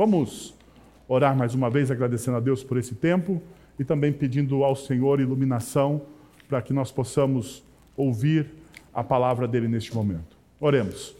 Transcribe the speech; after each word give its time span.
Vamos 0.00 0.54
orar 1.06 1.36
mais 1.36 1.54
uma 1.54 1.68
vez, 1.68 1.90
agradecendo 1.90 2.38
a 2.38 2.40
Deus 2.40 2.64
por 2.64 2.78
esse 2.78 2.94
tempo 2.94 3.42
e 3.78 3.84
também 3.84 4.10
pedindo 4.10 4.64
ao 4.64 4.74
Senhor 4.74 5.20
iluminação 5.20 6.00
para 6.48 6.62
que 6.62 6.72
nós 6.72 6.90
possamos 6.90 7.62
ouvir 7.94 8.46
a 8.94 9.04
palavra 9.04 9.46
dele 9.46 9.68
neste 9.68 9.94
momento. 9.94 10.38
Oremos. 10.58 11.14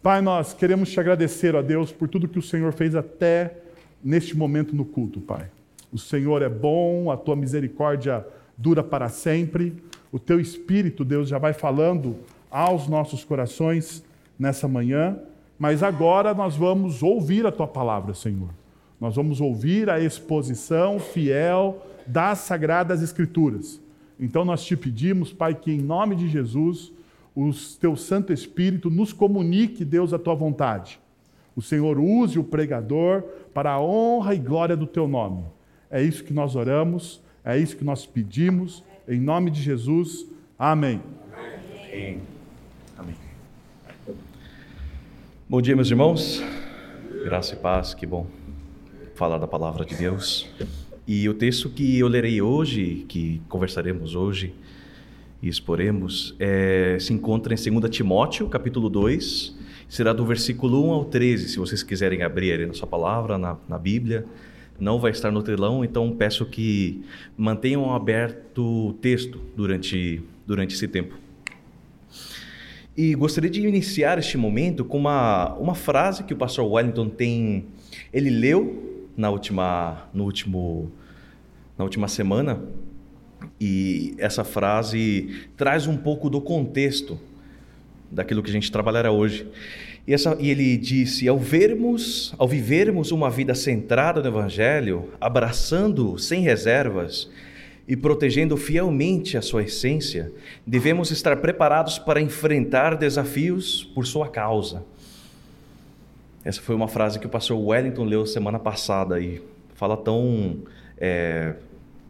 Pai, 0.00 0.22
nós 0.22 0.54
queremos 0.54 0.92
te 0.92 1.00
agradecer, 1.00 1.56
a 1.56 1.62
Deus, 1.62 1.90
por 1.90 2.08
tudo 2.08 2.28
que 2.28 2.38
o 2.38 2.42
Senhor 2.42 2.72
fez 2.72 2.94
até 2.94 3.56
neste 4.04 4.36
momento 4.36 4.76
no 4.76 4.84
culto, 4.84 5.20
Pai. 5.20 5.50
O 5.92 5.98
Senhor 5.98 6.42
é 6.42 6.48
bom, 6.48 7.10
a 7.10 7.16
tua 7.16 7.34
misericórdia 7.34 8.24
dura 8.56 8.84
para 8.84 9.08
sempre. 9.08 9.82
O 10.12 10.20
teu 10.20 10.38
espírito, 10.38 11.04
Deus, 11.04 11.28
já 11.28 11.38
vai 11.38 11.52
falando 11.52 12.14
aos 12.48 12.86
nossos 12.86 13.24
corações 13.24 14.04
nessa 14.38 14.68
manhã, 14.68 15.18
mas 15.58 15.82
agora 15.82 16.34
nós 16.34 16.56
vamos 16.56 17.02
ouvir 17.02 17.46
a 17.46 17.52
tua 17.52 17.66
palavra, 17.66 18.14
Senhor. 18.14 18.50
Nós 19.00 19.16
vamos 19.16 19.40
ouvir 19.40 19.90
a 19.90 20.00
exposição 20.00 20.98
fiel 20.98 21.82
das 22.06 22.38
sagradas 22.38 23.02
escrituras. 23.02 23.80
Então 24.18 24.44
nós 24.44 24.64
te 24.64 24.76
pedimos, 24.76 25.32
Pai, 25.32 25.54
que 25.54 25.72
em 25.72 25.80
nome 25.80 26.16
de 26.16 26.28
Jesus 26.28 26.92
o 27.34 27.50
teu 27.78 27.96
Santo 27.96 28.32
Espírito 28.32 28.88
nos 28.88 29.12
comunique, 29.12 29.84
Deus, 29.84 30.14
a 30.14 30.18
tua 30.18 30.34
vontade. 30.34 30.98
O 31.54 31.60
Senhor 31.60 31.98
use 31.98 32.38
o 32.38 32.44
pregador 32.44 33.22
para 33.52 33.72
a 33.72 33.80
honra 33.80 34.34
e 34.34 34.38
glória 34.38 34.76
do 34.76 34.86
teu 34.86 35.06
nome. 35.06 35.44
É 35.90 36.02
isso 36.02 36.24
que 36.24 36.32
nós 36.32 36.56
oramos, 36.56 37.20
é 37.44 37.58
isso 37.58 37.76
que 37.76 37.84
nós 37.84 38.06
pedimos, 38.06 38.82
em 39.06 39.20
nome 39.20 39.50
de 39.50 39.62
Jesus. 39.62 40.26
Amém. 40.58 41.00
Amém. 41.32 42.20
Amém. 42.98 43.14
Bom 45.48 45.62
dia, 45.62 45.76
meus 45.76 45.88
irmãos. 45.88 46.42
Graça 47.22 47.54
e 47.54 47.56
paz, 47.56 47.94
que 47.94 48.04
bom 48.04 48.26
falar 49.14 49.38
da 49.38 49.46
palavra 49.46 49.84
de 49.84 49.94
Deus. 49.94 50.44
E 51.06 51.28
o 51.28 51.34
texto 51.34 51.70
que 51.70 52.00
eu 52.00 52.08
lerei 52.08 52.42
hoje, 52.42 53.04
que 53.06 53.40
conversaremos 53.48 54.16
hoje, 54.16 54.52
e 55.40 55.46
exporemos, 55.48 56.34
é, 56.40 56.96
se 56.98 57.12
encontra 57.12 57.54
em 57.54 57.80
2 57.80 57.94
Timóteo, 57.94 58.48
capítulo 58.48 58.90
2, 58.90 59.56
será 59.88 60.12
do 60.12 60.26
versículo 60.26 60.84
1 60.88 60.90
ao 60.90 61.04
13, 61.04 61.48
se 61.50 61.58
vocês 61.60 61.80
quiserem 61.84 62.24
abrir 62.24 62.66
na 62.66 62.74
sua 62.74 62.88
palavra, 62.88 63.38
na, 63.38 63.56
na 63.68 63.78
Bíblia. 63.78 64.24
Não 64.80 64.98
vai 64.98 65.12
estar 65.12 65.30
no 65.30 65.44
telão, 65.44 65.84
então 65.84 66.10
peço 66.10 66.44
que 66.44 67.04
mantenham 67.38 67.94
aberto 67.94 68.88
o 68.88 68.92
texto 68.94 69.40
durante, 69.54 70.20
durante 70.44 70.74
esse 70.74 70.88
tempo. 70.88 71.16
E 72.96 73.14
gostaria 73.14 73.50
de 73.50 73.60
iniciar 73.60 74.18
este 74.18 74.38
momento 74.38 74.82
com 74.82 74.96
uma, 74.96 75.54
uma 75.56 75.74
frase 75.74 76.24
que 76.24 76.32
o 76.32 76.36
pastor 76.36 76.64
Wellington 76.64 77.10
tem. 77.10 77.66
Ele 78.10 78.30
leu 78.30 79.04
na 79.14 79.28
última, 79.28 80.08
no 80.14 80.24
último, 80.24 80.90
na 81.76 81.84
última 81.84 82.08
semana 82.08 82.62
e 83.60 84.14
essa 84.16 84.44
frase 84.44 85.46
traz 85.58 85.86
um 85.86 85.96
pouco 85.96 86.30
do 86.30 86.40
contexto 86.40 87.18
daquilo 88.10 88.42
que 88.42 88.48
a 88.48 88.52
gente 88.52 88.72
trabalhará 88.72 89.10
hoje. 89.10 89.46
E, 90.06 90.14
essa, 90.14 90.34
e 90.40 90.48
ele 90.48 90.76
disse: 90.78 91.28
ao 91.28 91.38
vermos, 91.38 92.34
ao 92.38 92.48
vivermos 92.48 93.12
uma 93.12 93.28
vida 93.28 93.54
centrada 93.54 94.22
no 94.22 94.28
Evangelho, 94.28 95.10
abraçando 95.20 96.16
sem 96.18 96.40
reservas 96.40 97.28
e 97.88 97.96
protegendo 97.96 98.56
fielmente 98.56 99.36
a 99.36 99.42
sua 99.42 99.62
essência, 99.62 100.32
devemos 100.66 101.10
estar 101.10 101.36
preparados 101.36 101.98
para 101.98 102.20
enfrentar 102.20 102.96
desafios 102.96 103.84
por 103.94 104.06
sua 104.06 104.28
causa. 104.28 104.84
Essa 106.44 106.60
foi 106.60 106.74
uma 106.74 106.88
frase 106.88 107.18
que 107.18 107.26
o 107.26 107.28
pastor 107.28 107.58
Wellington 107.58 108.04
leu 108.04 108.26
semana 108.26 108.58
passada 108.58 109.20
e 109.20 109.40
fala 109.74 109.96
tão 109.96 110.58
é, 110.98 111.54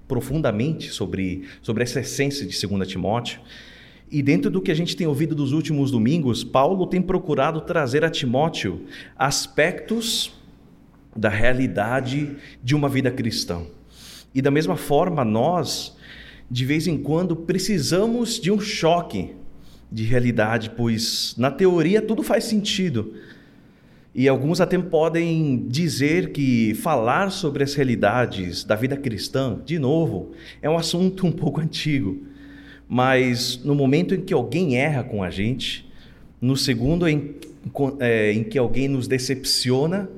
profundamente 0.08 0.90
sobre, 0.90 1.44
sobre 1.60 1.82
essa 1.82 2.00
essência 2.00 2.46
de 2.46 2.66
2 2.66 2.88
Timóteo. 2.88 3.40
E 4.10 4.22
dentro 4.22 4.50
do 4.50 4.62
que 4.62 4.70
a 4.70 4.74
gente 4.74 4.96
tem 4.96 5.06
ouvido 5.06 5.34
dos 5.34 5.52
últimos 5.52 5.90
domingos, 5.90 6.44
Paulo 6.44 6.86
tem 6.86 7.02
procurado 7.02 7.60
trazer 7.60 8.04
a 8.04 8.10
Timóteo 8.10 8.82
aspectos 9.18 10.32
da 11.14 11.28
realidade 11.28 12.36
de 12.62 12.74
uma 12.74 12.88
vida 12.88 13.10
cristã. 13.10 13.62
E 14.36 14.42
da 14.42 14.50
mesma 14.50 14.76
forma, 14.76 15.24
nós, 15.24 15.96
de 16.50 16.66
vez 16.66 16.86
em 16.86 16.98
quando, 16.98 17.34
precisamos 17.34 18.38
de 18.38 18.52
um 18.52 18.60
choque 18.60 19.30
de 19.90 20.04
realidade, 20.04 20.72
pois 20.76 21.34
na 21.38 21.50
teoria 21.50 22.02
tudo 22.02 22.22
faz 22.22 22.44
sentido, 22.44 23.14
e 24.14 24.28
alguns 24.28 24.60
até 24.60 24.76
podem 24.76 25.66
dizer 25.66 26.32
que 26.32 26.74
falar 26.74 27.30
sobre 27.30 27.64
as 27.64 27.74
realidades 27.74 28.62
da 28.62 28.76
vida 28.76 28.94
cristã, 28.94 29.58
de 29.64 29.78
novo, 29.78 30.32
é 30.60 30.68
um 30.68 30.76
assunto 30.76 31.26
um 31.26 31.32
pouco 31.32 31.58
antigo. 31.58 32.22
Mas 32.86 33.58
no 33.64 33.74
momento 33.74 34.14
em 34.14 34.20
que 34.20 34.34
alguém 34.34 34.76
erra 34.76 35.02
com 35.02 35.22
a 35.22 35.30
gente, 35.30 35.90
no 36.42 36.58
segundo 36.58 37.08
em, 37.08 37.36
é, 38.00 38.32
em 38.32 38.44
que 38.44 38.58
alguém 38.58 38.86
nos 38.86 39.08
decepciona, 39.08 40.10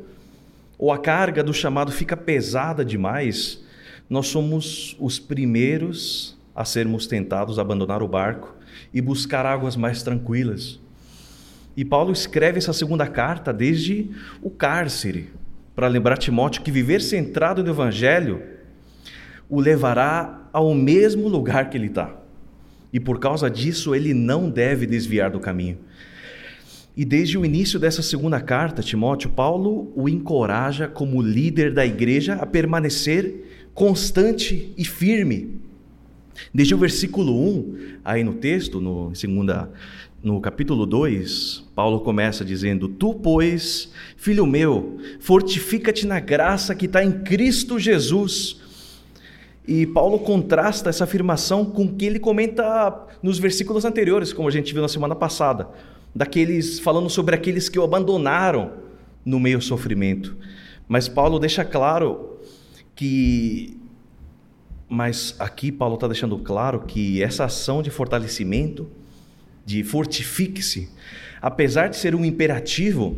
ou 0.77 0.91
a 0.91 0.99
carga 0.99 1.41
do 1.41 1.55
chamado 1.55 1.93
fica 1.93 2.17
pesada 2.17 2.85
demais, 2.85 3.63
nós 4.09 4.29
somos 4.29 4.97
os 4.99 5.19
primeiros 5.19 6.37
a 6.55 6.65
sermos 6.65 7.07
tentados 7.07 7.59
a 7.59 7.63
abandonar 7.63 8.03
o 8.03 8.09
barco 8.09 8.55
e 8.93 9.01
buscar 9.01 9.47
águas 9.47 9.77
mais 9.77 10.03
tranquilas. 10.03 10.81
E 11.77 11.85
Paulo 11.85 12.13
escreve 12.13 12.59
essa 12.59 12.73
segunda 12.73 13.07
carta 13.07 13.53
desde 13.53 14.11
o 14.43 14.51
cárcere, 14.51 15.31
para 15.75 15.87
lembrar 15.87 16.17
Timóteo 16.17 16.63
que 16.63 16.73
viver 16.73 17.01
centrado 17.01 17.63
no 17.63 17.71
Evangelho 17.71 18.43
o 19.49 19.61
levará 19.61 20.49
ao 20.53 20.75
mesmo 20.75 21.29
lugar 21.29 21.71
que 21.71 21.77
ele 21.77 21.87
está. 21.87 22.17
E 22.93 22.99
por 22.99 23.19
causa 23.21 23.49
disso, 23.51 23.95
ele 23.95 24.13
não 24.13 24.51
deve 24.51 24.87
desviar 24.87 25.31
do 25.31 25.39
caminho. 25.39 25.79
E 26.97 27.05
desde 27.05 27.39
o 27.39 27.45
início 27.45 27.79
dessa 27.79 28.03
segunda 28.03 28.41
carta, 28.41 28.83
Timóteo, 28.83 29.31
Paulo 29.31 29.93
o 29.95 30.09
encoraja 30.09 30.89
como 30.89 31.23
líder 31.23 31.73
da 31.73 31.87
igreja 31.87 32.35
a 32.35 32.45
permanecer 32.45 33.58
constante 33.79 34.75
e 34.77 34.85
firme. 34.85 35.61
Desde 36.53 36.75
o 36.75 36.79
versículo 36.79 37.33
1, 37.33 37.77
aí 38.05 38.25
no 38.25 38.35
texto, 38.35 38.81
no, 38.81 39.15
segunda, 39.15 39.71
no 40.21 40.41
capítulo 40.41 40.85
2, 40.85 41.65
Paulo 41.77 42.01
começa 42.01 42.45
dizendo: 42.45 42.89
Tu, 42.89 43.15
pois, 43.15 43.93
filho 44.17 44.45
meu, 44.45 44.99
fortifica-te 45.21 46.09
na 46.09 46.19
graça 46.19 46.75
que 46.75 46.87
está 46.87 47.05
em 47.05 47.23
Cristo 47.23 47.79
Jesus. 47.79 48.61
E 49.65 49.87
Paulo 49.87 50.19
contrasta 50.19 50.91
essa 50.91 51.05
afirmação 51.05 51.65
com 51.65 51.85
o 51.85 51.95
que 51.95 52.05
ele 52.05 52.19
comenta 52.19 53.07
nos 53.23 53.39
versículos 53.39 53.85
anteriores, 53.85 54.33
como 54.33 54.49
a 54.49 54.51
gente 54.51 54.73
viu 54.73 54.83
na 54.83 54.89
semana 54.89 55.15
passada, 55.15 55.69
daqueles 56.13 56.81
falando 56.81 57.09
sobre 57.09 57.37
aqueles 57.37 57.69
que 57.69 57.79
o 57.79 57.85
abandonaram 57.85 58.73
no 59.25 59.39
meio 59.39 59.59
do 59.59 59.65
sofrimento. 59.65 60.37
Mas 60.89 61.07
Paulo 61.07 61.39
deixa 61.39 61.65
claro 61.65 62.38
que 62.99 63.79
mas 64.89 65.37
aqui 65.39 65.71
Paulo 65.71 65.95
está 65.95 66.09
deixando 66.09 66.37
claro 66.39 66.81
que 66.81 67.23
essa 67.23 67.45
ação 67.45 67.81
de 67.81 67.91
fortalecimento 67.91 68.91
de 69.65 69.85
fortifique-se, 69.85 70.89
apesar 71.41 71.89
de 71.89 71.97
ser 71.97 72.13
um 72.17 72.25
imperativo, 72.25 73.17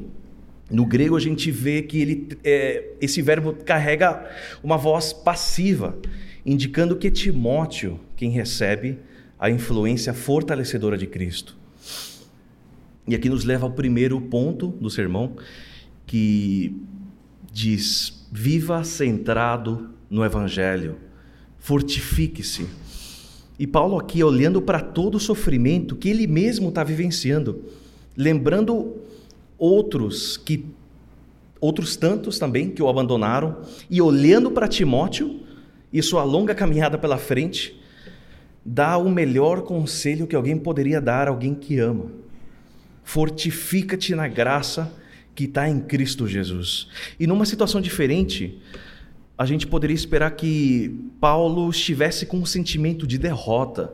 no 0.71 0.85
grego 0.85 1.17
a 1.17 1.21
gente 1.21 1.51
vê 1.51 1.81
que 1.81 1.99
ele, 1.99 2.29
é, 2.45 2.91
esse 3.01 3.23
verbo 3.23 3.55
carrega 3.55 4.29
uma 4.63 4.77
voz 4.77 5.15
passiva, 5.15 5.97
indicando 6.45 6.97
que 6.97 7.11
Timóteo, 7.11 7.99
quem 8.17 8.31
recebe 8.31 8.99
a 9.39 9.49
influência 9.49 10.13
fortalecedora 10.13 10.99
de 10.99 11.07
Cristo. 11.07 11.57
E 13.09 13.15
aqui 13.15 13.31
nos 13.31 13.45
leva 13.45 13.65
ao 13.65 13.73
primeiro 13.73 14.21
ponto 14.21 14.69
do 14.69 14.91
sermão, 14.91 15.37
que 16.07 16.77
diz: 17.51 18.20
viva 18.31 18.85
centrado 18.85 19.91
no 20.09 20.25
Evangelho, 20.25 20.97
fortifique-se 21.59 22.67
e 23.61 23.67
Paulo 23.67 23.99
aqui 23.99 24.25
olhando 24.25 24.63
para 24.63 24.81
todo 24.81 25.17
o 25.17 25.21
sofrimento 25.21 25.95
que 25.95 26.09
ele 26.09 26.27
mesmo 26.27 26.71
está 26.71 26.83
vivenciando, 26.83 27.63
lembrando 28.17 28.97
outros 29.59 30.39
que 30.39 30.65
outros 31.61 31.95
tantos 31.95 32.39
também 32.39 32.71
que 32.71 32.83
o 32.83 32.89
abandonaram 32.89 33.59
e 33.91 34.01
olhando 34.01 34.51
para 34.51 34.67
Timóteo 34.67 35.41
e 35.93 36.03
sua 36.03 36.25
longa 36.25 36.55
caminhada 36.55 36.97
pela 36.97 37.19
frente, 37.19 37.79
dá 38.65 38.97
o 38.97 39.11
melhor 39.11 39.61
conselho 39.61 40.27
que 40.27 40.35
alguém 40.35 40.57
poderia 40.57 40.99
dar 40.99 41.29
a 41.29 41.31
alguém 41.31 41.55
que 41.55 41.79
ama. 41.79 42.07
Fortifica-te 43.05 44.15
na 44.15 44.27
graça 44.27 44.91
que 45.35 45.45
está 45.45 45.69
em 45.69 45.81
Cristo 45.81 46.27
Jesus. 46.27 46.89
E 47.19 47.27
numa 47.27 47.45
situação 47.45 47.81
diferente, 47.81 48.59
a 49.37 49.47
gente 49.47 49.67
poderia 49.67 49.95
esperar 49.95 50.33
que 50.33 50.95
Paulo 51.21 51.71
estivesse 51.71 52.27
com 52.27 52.39
um 52.39 52.45
sentimento 52.45 53.07
de 53.07 53.17
derrota. 53.19 53.93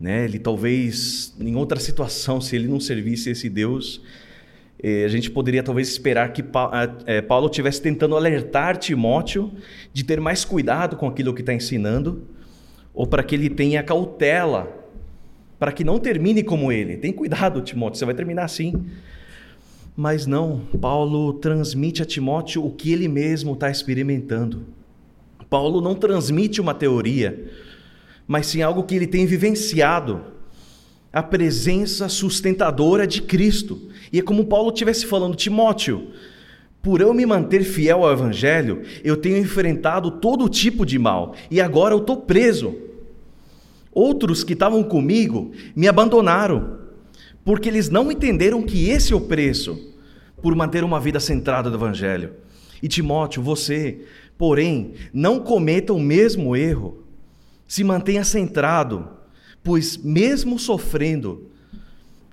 Né? 0.00 0.24
Ele 0.24 0.38
talvez, 0.38 1.34
em 1.38 1.54
outra 1.54 1.78
situação, 1.78 2.40
se 2.40 2.56
ele 2.56 2.66
não 2.66 2.80
servisse 2.80 3.30
esse 3.30 3.48
Deus, 3.48 4.00
a 5.04 5.08
gente 5.08 5.30
poderia 5.30 5.62
talvez 5.62 5.88
esperar 5.88 6.30
que 6.32 6.44
é, 7.06 7.22
Paulo 7.22 7.46
estivesse 7.46 7.80
tentando 7.80 8.16
alertar 8.16 8.76
Timóteo 8.76 9.50
de 9.94 10.04
ter 10.04 10.20
mais 10.20 10.44
cuidado 10.44 10.96
com 10.96 11.08
aquilo 11.08 11.32
que 11.32 11.40
está 11.40 11.54
ensinando, 11.54 12.26
ou 12.92 13.06
para 13.06 13.22
que 13.22 13.34
ele 13.34 13.48
tenha 13.48 13.82
cautela, 13.82 14.70
para 15.58 15.72
que 15.72 15.82
não 15.84 15.98
termine 15.98 16.42
como 16.42 16.70
ele. 16.70 16.98
Tem 16.98 17.12
cuidado, 17.12 17.62
Timóteo, 17.62 17.98
você 17.98 18.04
vai 18.04 18.14
terminar 18.14 18.44
assim. 18.44 18.84
Mas 19.96 20.26
não, 20.26 20.60
Paulo 20.80 21.34
transmite 21.34 22.02
a 22.02 22.04
Timóteo 22.04 22.64
o 22.64 22.70
que 22.70 22.92
ele 22.92 23.06
mesmo 23.06 23.52
está 23.52 23.70
experimentando. 23.70 24.66
Paulo 25.48 25.80
não 25.80 25.94
transmite 25.94 26.60
uma 26.60 26.74
teoria, 26.74 27.50
mas 28.26 28.46
sim 28.46 28.60
algo 28.60 28.82
que 28.82 28.96
ele 28.96 29.06
tem 29.06 29.24
vivenciado 29.24 30.20
a 31.12 31.22
presença 31.22 32.08
sustentadora 32.08 33.06
de 33.06 33.22
Cristo. 33.22 33.80
E 34.12 34.18
é 34.18 34.22
como 34.22 34.46
Paulo 34.46 34.70
estivesse 34.70 35.06
falando, 35.06 35.36
Timóteo, 35.36 36.08
por 36.82 37.00
eu 37.00 37.14
me 37.14 37.24
manter 37.24 37.62
fiel 37.62 38.04
ao 38.04 38.12
Evangelho, 38.12 38.82
eu 39.04 39.16
tenho 39.16 39.38
enfrentado 39.38 40.10
todo 40.10 40.48
tipo 40.48 40.84
de 40.84 40.98
mal 40.98 41.36
e 41.48 41.60
agora 41.60 41.94
eu 41.94 41.98
estou 41.98 42.16
preso. 42.16 42.74
Outros 43.92 44.42
que 44.42 44.54
estavam 44.54 44.82
comigo 44.82 45.52
me 45.76 45.86
abandonaram, 45.86 46.78
porque 47.44 47.68
eles 47.68 47.88
não 47.88 48.10
entenderam 48.10 48.62
que 48.62 48.88
esse 48.88 49.12
é 49.12 49.16
o 49.16 49.20
preço 49.20 49.92
por 50.42 50.54
manter 50.54 50.84
uma 50.84 51.00
vida 51.00 51.20
centrada 51.20 51.68
no 51.68 51.76
Evangelho. 51.76 52.34
E 52.82 52.88
Timóteo, 52.88 53.42
você, 53.42 54.04
porém, 54.36 54.94
não 55.12 55.40
cometa 55.40 55.92
o 55.92 56.00
mesmo 56.00 56.56
erro. 56.56 57.04
Se 57.66 57.82
mantenha 57.82 58.24
centrado 58.24 59.08
pois 59.64 59.96
mesmo 59.96 60.58
sofrendo, 60.58 61.50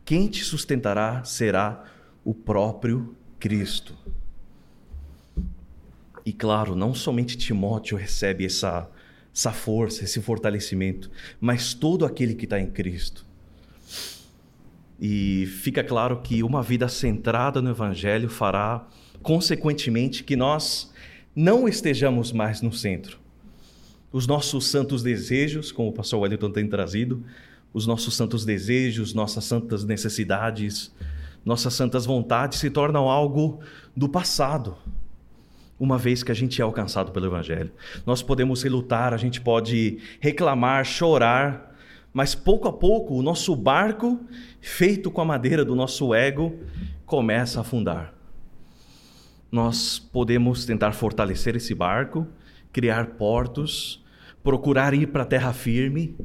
quem 0.03 0.27
te 0.27 0.43
sustentará 0.43 1.23
será 1.23 1.85
o 2.25 2.33
próprio 2.33 3.15
Cristo. 3.39 3.97
E 6.25 6.33
claro, 6.33 6.75
não 6.75 6.93
somente 6.93 7.37
Timóteo 7.37 7.97
recebe 7.97 8.45
essa, 8.45 8.87
essa 9.33 9.51
força, 9.51 10.03
esse 10.03 10.21
fortalecimento, 10.21 11.09
mas 11.39 11.73
todo 11.73 12.05
aquele 12.05 12.35
que 12.35 12.43
está 12.43 12.59
em 12.59 12.69
Cristo. 12.69 13.25
E 15.01 15.47
fica 15.47 15.83
claro 15.83 16.21
que 16.21 16.43
uma 16.43 16.61
vida 16.61 16.87
centrada 16.87 17.59
no 17.59 17.71
Evangelho 17.71 18.29
fará, 18.29 18.87
consequentemente, 19.23 20.23
que 20.23 20.35
nós 20.35 20.93
não 21.35 21.67
estejamos 21.67 22.31
mais 22.31 22.61
no 22.61 22.71
centro, 22.71 23.19
os 24.11 24.27
nossos 24.27 24.67
santos 24.67 25.01
desejos, 25.01 25.71
como 25.71 25.89
o 25.89 25.93
pastor 25.93 26.19
Wellington 26.19 26.51
tem 26.51 26.67
trazido, 26.67 27.23
os 27.73 27.87
nossos 27.87 28.15
santos 28.15 28.45
desejos, 28.45 29.13
nossas 29.13 29.45
santas 29.45 29.85
necessidades, 29.85 30.93
nossas 31.43 31.73
santas 31.73 32.05
vontades 32.05 32.59
se 32.59 32.69
tornam 32.69 33.09
algo 33.09 33.59
do 33.95 34.09
passado, 34.09 34.77
uma 35.79 35.97
vez 35.97 36.21
que 36.21 36.31
a 36.31 36.35
gente 36.35 36.61
é 36.61 36.63
alcançado 36.63 37.11
pelo 37.11 37.25
Evangelho. 37.25 37.71
Nós 38.05 38.21
podemos 38.21 38.61
relutar, 38.61 39.13
a 39.13 39.17
gente 39.17 39.41
pode 39.41 39.97
reclamar, 40.19 40.85
chorar, 40.85 41.70
mas 42.13 42.35
pouco 42.35 42.67
a 42.67 42.73
pouco 42.73 43.15
o 43.15 43.21
nosso 43.21 43.55
barco, 43.55 44.19
feito 44.59 45.09
com 45.09 45.21
a 45.21 45.25
madeira 45.25 45.63
do 45.63 45.75
nosso 45.75 46.13
ego, 46.13 46.59
começa 47.05 47.59
a 47.59 47.61
afundar. 47.61 48.13
Nós 49.51 49.99
podemos 49.99 50.65
tentar 50.65 50.93
fortalecer 50.93 51.55
esse 51.55 51.75
barco, 51.75 52.27
criar 52.71 53.11
portos, 53.11 54.03
procurar 54.43 54.93
ir 54.93 55.07
para 55.07 55.23
a 55.23 55.25
terra 55.25 55.53
firme, 55.53 56.15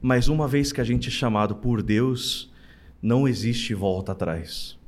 mas 0.00 0.28
uma 0.28 0.46
vez 0.46 0.72
que 0.72 0.80
a 0.80 0.84
gente 0.84 1.08
é 1.08 1.10
chamado 1.10 1.56
por 1.56 1.82
Deus, 1.82 2.52
não 3.02 3.26
existe 3.26 3.74
volta 3.74 4.12
atrás. 4.12 4.78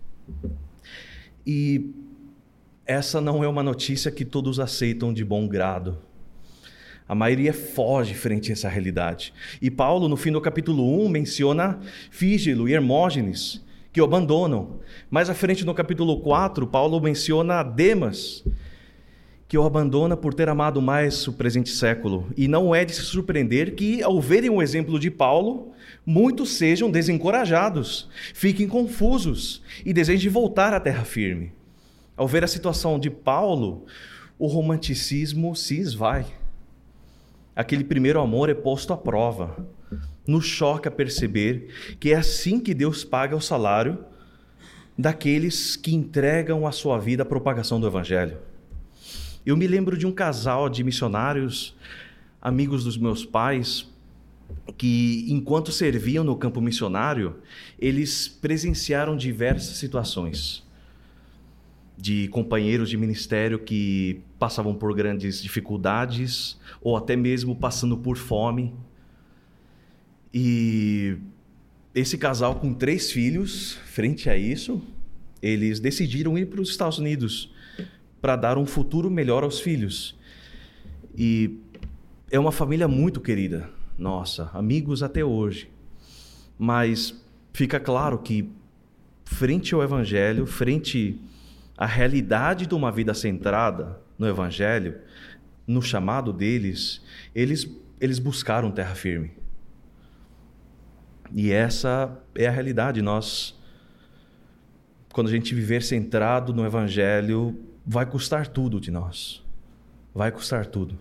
E 1.46 1.90
essa 2.86 3.20
não 3.20 3.42
é 3.42 3.48
uma 3.48 3.62
notícia 3.62 4.10
que 4.10 4.24
todos 4.24 4.60
aceitam 4.60 5.12
de 5.12 5.24
bom 5.24 5.48
grado. 5.48 5.98
A 7.10 7.14
maioria 7.16 7.52
foge 7.52 8.14
frente 8.14 8.50
a 8.50 8.52
essa 8.52 8.68
realidade. 8.68 9.34
E 9.60 9.68
Paulo, 9.68 10.08
no 10.08 10.16
fim 10.16 10.30
do 10.30 10.40
capítulo 10.40 11.04
1, 11.04 11.08
menciona 11.08 11.80
Fígilo 12.08 12.68
e 12.68 12.72
Hermógenes, 12.72 13.66
que 13.92 14.00
o 14.00 14.04
abandonam. 14.04 14.78
Mais 15.10 15.28
à 15.28 15.34
frente, 15.34 15.64
no 15.64 15.74
capítulo 15.74 16.20
4, 16.20 16.68
Paulo 16.68 17.00
menciona 17.00 17.64
Demas, 17.64 18.44
que 19.48 19.58
o 19.58 19.64
abandona 19.64 20.16
por 20.16 20.32
ter 20.32 20.48
amado 20.48 20.80
mais 20.80 21.26
o 21.26 21.32
presente 21.32 21.70
século. 21.70 22.28
E 22.36 22.46
não 22.46 22.72
é 22.72 22.84
de 22.84 22.94
se 22.94 23.02
surpreender 23.02 23.74
que, 23.74 24.00
ao 24.04 24.20
verem 24.20 24.50
o 24.50 24.62
exemplo 24.62 24.96
de 24.96 25.10
Paulo, 25.10 25.72
muitos 26.06 26.50
sejam 26.50 26.88
desencorajados, 26.88 28.08
fiquem 28.32 28.68
confusos 28.68 29.62
e 29.84 29.92
desejem 29.92 30.30
voltar 30.30 30.72
à 30.72 30.78
terra 30.78 31.04
firme. 31.04 31.50
Ao 32.16 32.28
ver 32.28 32.44
a 32.44 32.46
situação 32.46 33.00
de 33.00 33.10
Paulo, 33.10 33.84
o 34.38 34.46
romanticismo 34.46 35.56
se 35.56 35.76
esvai. 35.76 36.24
Aquele 37.60 37.84
primeiro 37.84 38.18
amor 38.22 38.48
é 38.48 38.54
posto 38.54 38.90
à 38.90 38.96
prova. 38.96 39.54
Nos 40.26 40.46
choca 40.46 40.90
perceber 40.90 41.68
que 42.00 42.10
é 42.10 42.16
assim 42.16 42.58
que 42.58 42.72
Deus 42.72 43.04
paga 43.04 43.36
o 43.36 43.40
salário 43.40 43.98
daqueles 44.96 45.76
que 45.76 45.94
entregam 45.94 46.66
a 46.66 46.72
sua 46.72 46.98
vida 46.98 47.22
à 47.22 47.26
propagação 47.26 47.78
do 47.78 47.86
Evangelho. 47.86 48.38
Eu 49.44 49.58
me 49.58 49.66
lembro 49.66 49.98
de 49.98 50.06
um 50.06 50.10
casal 50.10 50.70
de 50.70 50.82
missionários, 50.82 51.76
amigos 52.40 52.84
dos 52.84 52.96
meus 52.96 53.26
pais, 53.26 53.86
que 54.78 55.26
enquanto 55.28 55.70
serviam 55.70 56.24
no 56.24 56.36
campo 56.36 56.62
missionário, 56.62 57.36
eles 57.78 58.26
presenciaram 58.26 59.14
diversas 59.14 59.76
situações 59.76 60.64
de 62.00 62.28
companheiros 62.28 62.88
de 62.88 62.96
ministério 62.96 63.58
que 63.58 64.20
passavam 64.38 64.74
por 64.74 64.94
grandes 64.94 65.42
dificuldades 65.42 66.58
ou 66.80 66.96
até 66.96 67.14
mesmo 67.14 67.54
passando 67.54 67.96
por 67.96 68.16
fome. 68.16 68.72
E 70.32 71.18
esse 71.94 72.16
casal 72.16 72.54
com 72.54 72.72
três 72.72 73.12
filhos, 73.12 73.78
frente 73.84 74.30
a 74.30 74.36
isso, 74.36 74.82
eles 75.42 75.78
decidiram 75.78 76.38
ir 76.38 76.46
para 76.46 76.60
os 76.60 76.70
Estados 76.70 76.98
Unidos 76.98 77.52
para 78.20 78.34
dar 78.34 78.56
um 78.56 78.64
futuro 78.66 79.10
melhor 79.10 79.44
aos 79.44 79.60
filhos. 79.60 80.18
E 81.16 81.58
é 82.30 82.38
uma 82.38 82.52
família 82.52 82.88
muito 82.88 83.20
querida, 83.20 83.68
nossa, 83.98 84.50
amigos 84.54 85.02
até 85.02 85.24
hoje. 85.24 85.68
Mas 86.58 87.14
fica 87.52 87.78
claro 87.78 88.18
que, 88.18 88.48
frente 89.24 89.74
ao 89.74 89.82
Evangelho, 89.82 90.46
frente 90.46 91.18
à 91.80 91.86
realidade 91.86 92.66
de 92.66 92.74
uma 92.74 92.92
vida 92.92 93.14
centrada 93.14 93.98
no 94.18 94.28
Evangelho, 94.28 95.00
no 95.66 95.80
chamado 95.80 96.30
deles, 96.30 97.00
eles, 97.34 97.74
eles 97.98 98.18
buscaram 98.18 98.70
terra 98.70 98.94
firme. 98.94 99.32
E 101.34 101.50
essa 101.50 102.20
é 102.34 102.46
a 102.46 102.50
realidade. 102.50 103.00
Nós, 103.00 103.58
quando 105.10 105.28
a 105.28 105.30
gente 105.30 105.54
viver 105.54 105.82
centrado 105.82 106.52
no 106.52 106.66
Evangelho, 106.66 107.58
vai 107.86 108.04
custar 108.04 108.46
tudo 108.46 108.78
de 108.78 108.90
nós. 108.90 109.42
Vai 110.14 110.30
custar 110.30 110.66
tudo. 110.66 110.98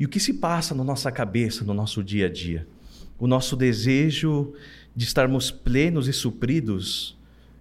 E 0.00 0.04
o 0.04 0.08
que 0.08 0.18
se 0.18 0.34
passa 0.34 0.74
na 0.74 0.82
nossa 0.82 1.12
cabeça, 1.12 1.64
no 1.64 1.74
nosso 1.74 2.02
dia 2.02 2.26
a 2.26 2.32
dia? 2.32 2.66
O 3.16 3.28
nosso 3.28 3.54
desejo 3.54 4.52
de 4.96 5.04
estarmos 5.04 5.52
plenos 5.52 6.08
e 6.08 6.12
supridos 6.12 7.17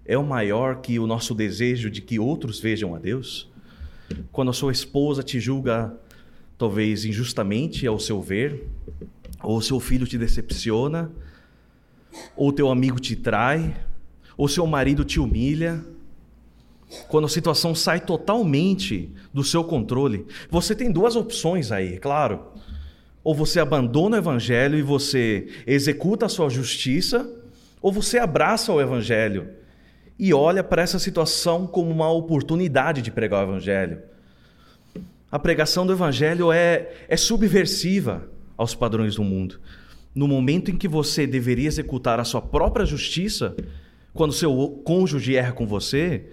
é 0.08 0.18
o 0.18 0.24
maior 0.24 0.78
que 0.78 0.98
o 0.98 1.06
nosso 1.06 1.36
desejo 1.36 1.90
de 1.90 2.02
que 2.02 2.18
outros 2.18 2.62
vejam 2.62 2.96
a 2.96 2.98
Deus? 2.98 3.50
Quando 4.32 4.50
a 4.50 4.54
sua 4.54 4.72
esposa 4.72 5.22
te 5.22 5.38
julga, 5.38 5.94
talvez 6.58 7.04
injustamente 7.04 7.86
ao 7.86 8.00
seu 8.00 8.22
ver, 8.22 8.68
ou 9.44 9.62
seu 9.62 9.82
filho 9.82 10.08
te 10.08 10.18
decepciona, 10.18 11.12
ou 12.38 12.54
teu 12.54 12.72
amigo 12.72 13.02
te 13.02 13.18
trai, 13.18 13.76
ou 14.38 14.48
seu 14.48 14.66
marido 14.66 15.04
te 15.04 15.20
humilha, 15.20 15.84
quando 17.10 17.26
a 17.26 17.30
situação 17.30 17.76
sai 17.76 18.00
totalmente 18.00 19.12
do 19.34 19.44
seu 19.44 19.62
controle, 19.62 20.26
você 20.50 20.74
tem 20.74 20.90
duas 20.90 21.18
opções 21.18 21.70
aí, 21.70 22.00
claro. 22.00 22.40
Ou 23.26 23.36
você 23.36 23.60
abandona 23.60 24.16
o 24.16 24.20
evangelho 24.20 24.78
e 24.78 24.82
você 24.82 25.50
executa 25.68 26.28
a 26.28 26.30
sua 26.30 26.48
justiça, 26.50 27.30
ou 27.82 27.92
você 27.92 28.18
abraça 28.18 28.72
o 28.72 28.80
evangelho 28.80 29.50
e 30.20 30.34
olha 30.34 30.64
para 30.64 30.82
essa 30.82 31.00
situação 31.00 31.68
como 31.68 31.92
uma 31.92 32.12
oportunidade 32.12 33.02
de 33.02 33.12
pregar 33.12 33.46
o 33.46 33.50
evangelho. 33.52 34.02
A 35.32 35.38
pregação 35.38 35.86
do 35.86 35.94
evangelho 35.94 36.52
é, 36.52 36.90
é 37.08 37.18
subversiva 37.18 38.28
aos 38.56 38.74
padrões 38.74 39.16
do 39.16 39.24
mundo. 39.24 39.60
No 40.16 40.28
momento 40.28 40.72
em 40.72 40.78
que 40.78 40.88
você 40.88 41.28
deveria 41.28 41.68
executar 41.68 42.20
a 42.20 42.24
sua 42.24 42.42
própria 42.42 42.86
justiça, 42.86 43.56
quando 44.14 44.34
seu 44.34 44.82
cônjuge 44.84 45.36
erra 45.36 45.52
com 45.52 45.68
você, 45.68 46.26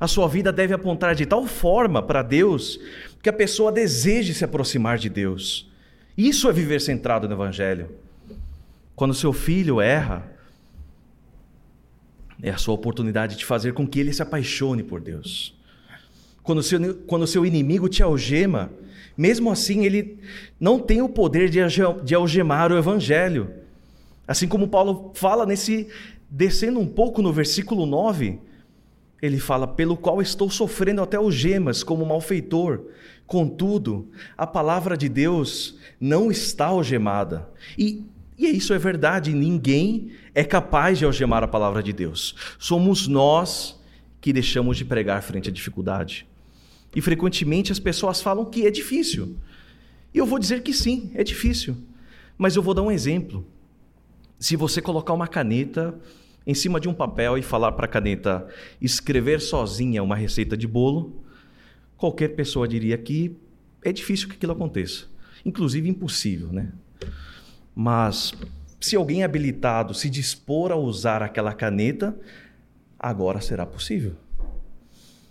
a 0.00 0.06
sua 0.06 0.28
vida 0.28 0.52
deve 0.52 0.72
apontar 0.72 1.14
de 1.14 1.26
tal 1.26 1.44
forma 1.46 2.00
para 2.00 2.22
Deus 2.22 2.80
que 3.22 3.28
a 3.28 3.32
pessoa 3.32 3.72
deseje 3.72 4.32
se 4.32 4.44
aproximar 4.44 4.96
de 4.96 5.08
Deus. 5.08 5.68
Isso 6.16 6.48
é 6.48 6.52
viver 6.52 6.80
centrado 6.80 7.28
no 7.28 7.34
Evangelho. 7.34 7.90
Quando 8.94 9.12
seu 9.12 9.32
filho 9.32 9.80
erra, 9.80 10.32
É 12.42 12.50
a 12.50 12.56
sua 12.56 12.74
oportunidade 12.74 13.36
de 13.36 13.44
fazer 13.44 13.72
com 13.72 13.86
que 13.86 13.98
ele 13.98 14.12
se 14.12 14.22
apaixone 14.22 14.82
por 14.82 15.00
Deus. 15.00 15.54
Quando 16.42 16.58
o 16.58 16.62
seu, 16.62 16.94
quando 17.06 17.22
o 17.22 17.26
seu 17.26 17.44
inimigo 17.44 17.88
te 17.88 18.02
algema, 18.02 18.70
mesmo 19.16 19.50
assim 19.50 19.84
ele 19.84 20.18
não 20.58 20.78
tem 20.78 21.02
o 21.02 21.08
poder 21.08 21.50
de, 21.50 21.58
de 22.04 22.14
algemar 22.14 22.72
o 22.72 22.78
evangelho. 22.78 23.50
Assim 24.26 24.46
como 24.46 24.68
Paulo 24.68 25.10
fala 25.14 25.44
nesse, 25.44 25.88
descendo 26.30 26.78
um 26.78 26.86
pouco 26.86 27.20
no 27.20 27.32
versículo 27.32 27.84
9, 27.86 28.38
ele 29.20 29.38
fala: 29.38 29.66
Pelo 29.66 29.96
qual 29.96 30.22
estou 30.22 30.48
sofrendo 30.48 31.02
até 31.02 31.16
algemas 31.16 31.82
como 31.82 32.06
malfeitor. 32.06 32.82
Contudo, 33.26 34.08
a 34.36 34.46
palavra 34.46 34.96
de 34.96 35.08
Deus 35.08 35.76
não 36.00 36.30
está 36.30 36.66
algemada. 36.66 37.48
E, 37.76 38.04
e 38.38 38.56
isso 38.56 38.72
é 38.72 38.78
verdade, 38.78 39.34
ninguém 39.34 40.12
é 40.32 40.44
capaz 40.44 40.98
de 40.98 41.04
algemar 41.04 41.42
a 41.42 41.48
palavra 41.48 41.82
de 41.82 41.92
Deus. 41.92 42.36
Somos 42.58 43.08
nós 43.08 43.78
que 44.20 44.32
deixamos 44.32 44.76
de 44.76 44.84
pregar 44.84 45.22
frente 45.22 45.48
à 45.48 45.52
dificuldade. 45.52 46.26
E 46.94 47.00
frequentemente 47.00 47.72
as 47.72 47.80
pessoas 47.80 48.22
falam 48.22 48.44
que 48.44 48.64
é 48.64 48.70
difícil. 48.70 49.36
E 50.14 50.18
eu 50.18 50.24
vou 50.24 50.38
dizer 50.38 50.62
que 50.62 50.72
sim, 50.72 51.10
é 51.14 51.24
difícil. 51.24 51.76
Mas 52.36 52.54
eu 52.54 52.62
vou 52.62 52.74
dar 52.74 52.82
um 52.82 52.90
exemplo. 52.90 53.44
Se 54.38 54.54
você 54.54 54.80
colocar 54.80 55.12
uma 55.12 55.26
caneta 55.26 55.98
em 56.46 56.54
cima 56.54 56.80
de 56.80 56.88
um 56.88 56.94
papel 56.94 57.36
e 57.36 57.42
falar 57.42 57.72
para 57.72 57.86
a 57.86 57.88
caneta 57.88 58.46
escrever 58.80 59.40
sozinha 59.40 60.02
uma 60.02 60.14
receita 60.16 60.56
de 60.56 60.66
bolo, 60.66 61.24
qualquer 61.96 62.28
pessoa 62.28 62.68
diria 62.68 62.96
que 62.96 63.36
é 63.82 63.92
difícil 63.92 64.28
que 64.28 64.36
aquilo 64.36 64.52
aconteça. 64.52 65.06
Inclusive 65.44 65.88
impossível, 65.88 66.52
né? 66.52 66.72
Mas 67.80 68.34
se 68.80 68.96
alguém 68.96 69.22
habilitado 69.22 69.94
se 69.94 70.10
dispor 70.10 70.72
a 70.72 70.76
usar 70.76 71.22
aquela 71.22 71.52
caneta, 71.52 72.18
agora 72.98 73.40
será 73.40 73.64
possível. 73.64 74.16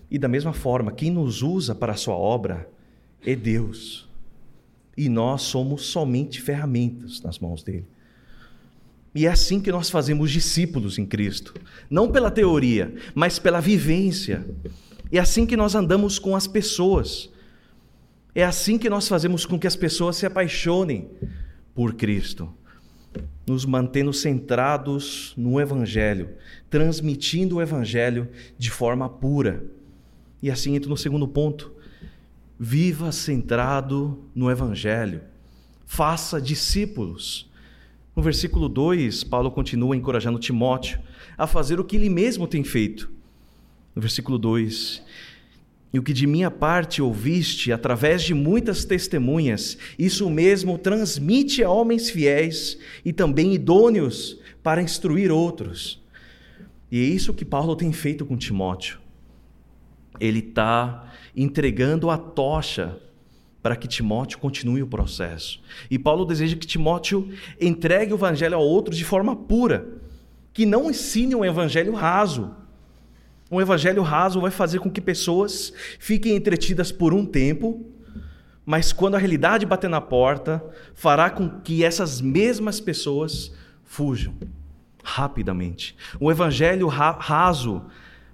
E 0.09 0.17
da 0.17 0.29
mesma 0.29 0.53
forma, 0.53 0.93
quem 0.93 1.11
nos 1.11 1.41
usa 1.41 1.75
para 1.75 1.91
a 1.91 1.97
sua 1.97 2.15
obra 2.15 2.69
é 3.25 3.35
Deus. 3.35 4.07
E 4.95 5.09
nós 5.09 5.41
somos 5.41 5.87
somente 5.87 6.41
ferramentas 6.41 7.21
nas 7.21 7.37
mãos 7.37 7.63
dele. 7.63 7.85
E 9.13 9.25
é 9.25 9.29
assim 9.29 9.59
que 9.59 9.69
nós 9.69 9.89
fazemos 9.89 10.31
discípulos 10.31 10.97
em 10.97 11.05
Cristo. 11.05 11.53
Não 11.89 12.09
pela 12.09 12.31
teoria, 12.31 12.95
mas 13.13 13.37
pela 13.37 13.59
vivência. 13.59 14.47
É 15.11 15.19
assim 15.19 15.45
que 15.45 15.57
nós 15.57 15.75
andamos 15.75 16.17
com 16.17 16.33
as 16.33 16.47
pessoas. 16.47 17.29
É 18.33 18.45
assim 18.45 18.77
que 18.77 18.89
nós 18.89 19.05
fazemos 19.05 19.45
com 19.45 19.59
que 19.59 19.67
as 19.67 19.75
pessoas 19.75 20.15
se 20.15 20.25
apaixonem 20.25 21.09
por 21.77 21.93
Cristo. 21.93 22.51
Nos 23.45 23.63
mantendo 23.63 24.11
centrados 24.11 25.31
no 25.37 25.61
Evangelho, 25.61 26.31
transmitindo 26.71 27.57
o 27.57 27.61
Evangelho 27.61 28.27
de 28.57 28.71
forma 28.71 29.07
pura. 29.07 29.63
E 30.41 30.49
assim 30.49 30.75
entro 30.75 30.89
no 30.89 30.97
segundo 30.97 31.27
ponto. 31.27 31.71
Viva 32.59 33.11
centrado 33.11 34.23
no 34.33 34.49
Evangelho. 34.49 35.21
Faça 35.85 36.41
discípulos. 36.41 37.47
No 38.15 38.23
versículo 38.23 38.67
2, 38.67 39.23
Paulo 39.25 39.51
continua 39.51 39.95
encorajando 39.95 40.39
Timóteo 40.39 40.99
a 41.37 41.45
fazer 41.45 41.79
o 41.79 41.85
que 41.85 41.95
ele 41.95 42.09
mesmo 42.09 42.47
tem 42.47 42.63
feito. 42.63 43.07
No 43.93 44.01
versículo 44.01 44.39
2, 44.39 45.03
e 45.93 45.99
o 45.99 46.03
que 46.03 46.13
de 46.13 46.27
minha 46.27 46.51
parte 46.51 47.01
ouviste 47.01 47.71
através 47.71 48.23
de 48.23 48.33
muitas 48.33 48.83
testemunhas, 48.83 49.77
isso 49.97 50.29
mesmo 50.29 50.77
transmite 50.77 51.63
a 51.63 51.69
homens 51.69 52.09
fiéis 52.09 52.77
e 53.05 53.13
também 53.13 53.53
idôneos 53.53 54.39
para 54.61 54.81
instruir 54.81 55.31
outros. 55.31 56.03
E 56.91 56.99
é 56.99 57.03
isso 57.03 57.33
que 57.33 57.45
Paulo 57.45 57.75
tem 57.75 57.91
feito 57.93 58.25
com 58.25 58.37
Timóteo. 58.37 58.99
Ele 60.19 60.39
está 60.39 61.11
entregando 61.35 62.09
a 62.09 62.17
tocha 62.17 62.97
para 63.61 63.75
que 63.75 63.87
Timóteo 63.87 64.39
continue 64.39 64.81
o 64.81 64.87
processo. 64.87 65.61
E 65.91 65.99
Paulo 65.99 66.25
deseja 66.25 66.55
que 66.55 66.65
Timóteo 66.65 67.29
entregue 67.59 68.13
o 68.13 68.15
evangelho 68.15 68.55
a 68.55 68.59
outros 68.59 68.97
de 68.97 69.03
forma 69.03 69.35
pura, 69.35 69.87
que 70.53 70.65
não 70.65 70.89
ensine 70.89 71.35
um 71.35 71.45
evangelho 71.45 71.93
raso. 71.93 72.55
Um 73.49 73.61
evangelho 73.61 74.01
raso 74.01 74.41
vai 74.41 74.51
fazer 74.51 74.79
com 74.79 74.89
que 74.89 74.99
pessoas 74.99 75.71
fiquem 75.99 76.35
entretidas 76.35 76.91
por 76.91 77.13
um 77.13 77.25
tempo, 77.25 77.85
mas 78.65 78.91
quando 78.91 79.15
a 79.15 79.17
realidade 79.17 79.65
bater 79.65 79.89
na 79.89 80.01
porta, 80.01 80.63
fará 80.93 81.29
com 81.29 81.61
que 81.61 81.83
essas 81.83 82.19
mesmas 82.19 82.81
pessoas 82.81 83.53
fujam 83.83 84.33
rapidamente. 85.01 85.95
O 86.19 86.29
evangelho 86.29 86.87
raso 86.87 87.85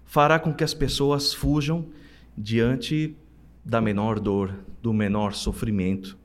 fará 0.04 0.40
com 0.40 0.52
que 0.52 0.64
as 0.64 0.74
pessoas 0.74 1.34
fujam 1.34 1.88
diante 2.36 3.16
da 3.64 3.80
menor 3.80 4.20
dor, 4.20 4.56
do 4.82 4.92
menor 4.92 5.34
sofrimento. 5.36 6.18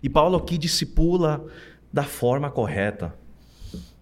E 0.00 0.08
Paulo 0.08 0.36
aqui 0.36 0.56
discipula 0.56 1.44
da 1.92 2.04
forma 2.04 2.48
correta. 2.50 3.12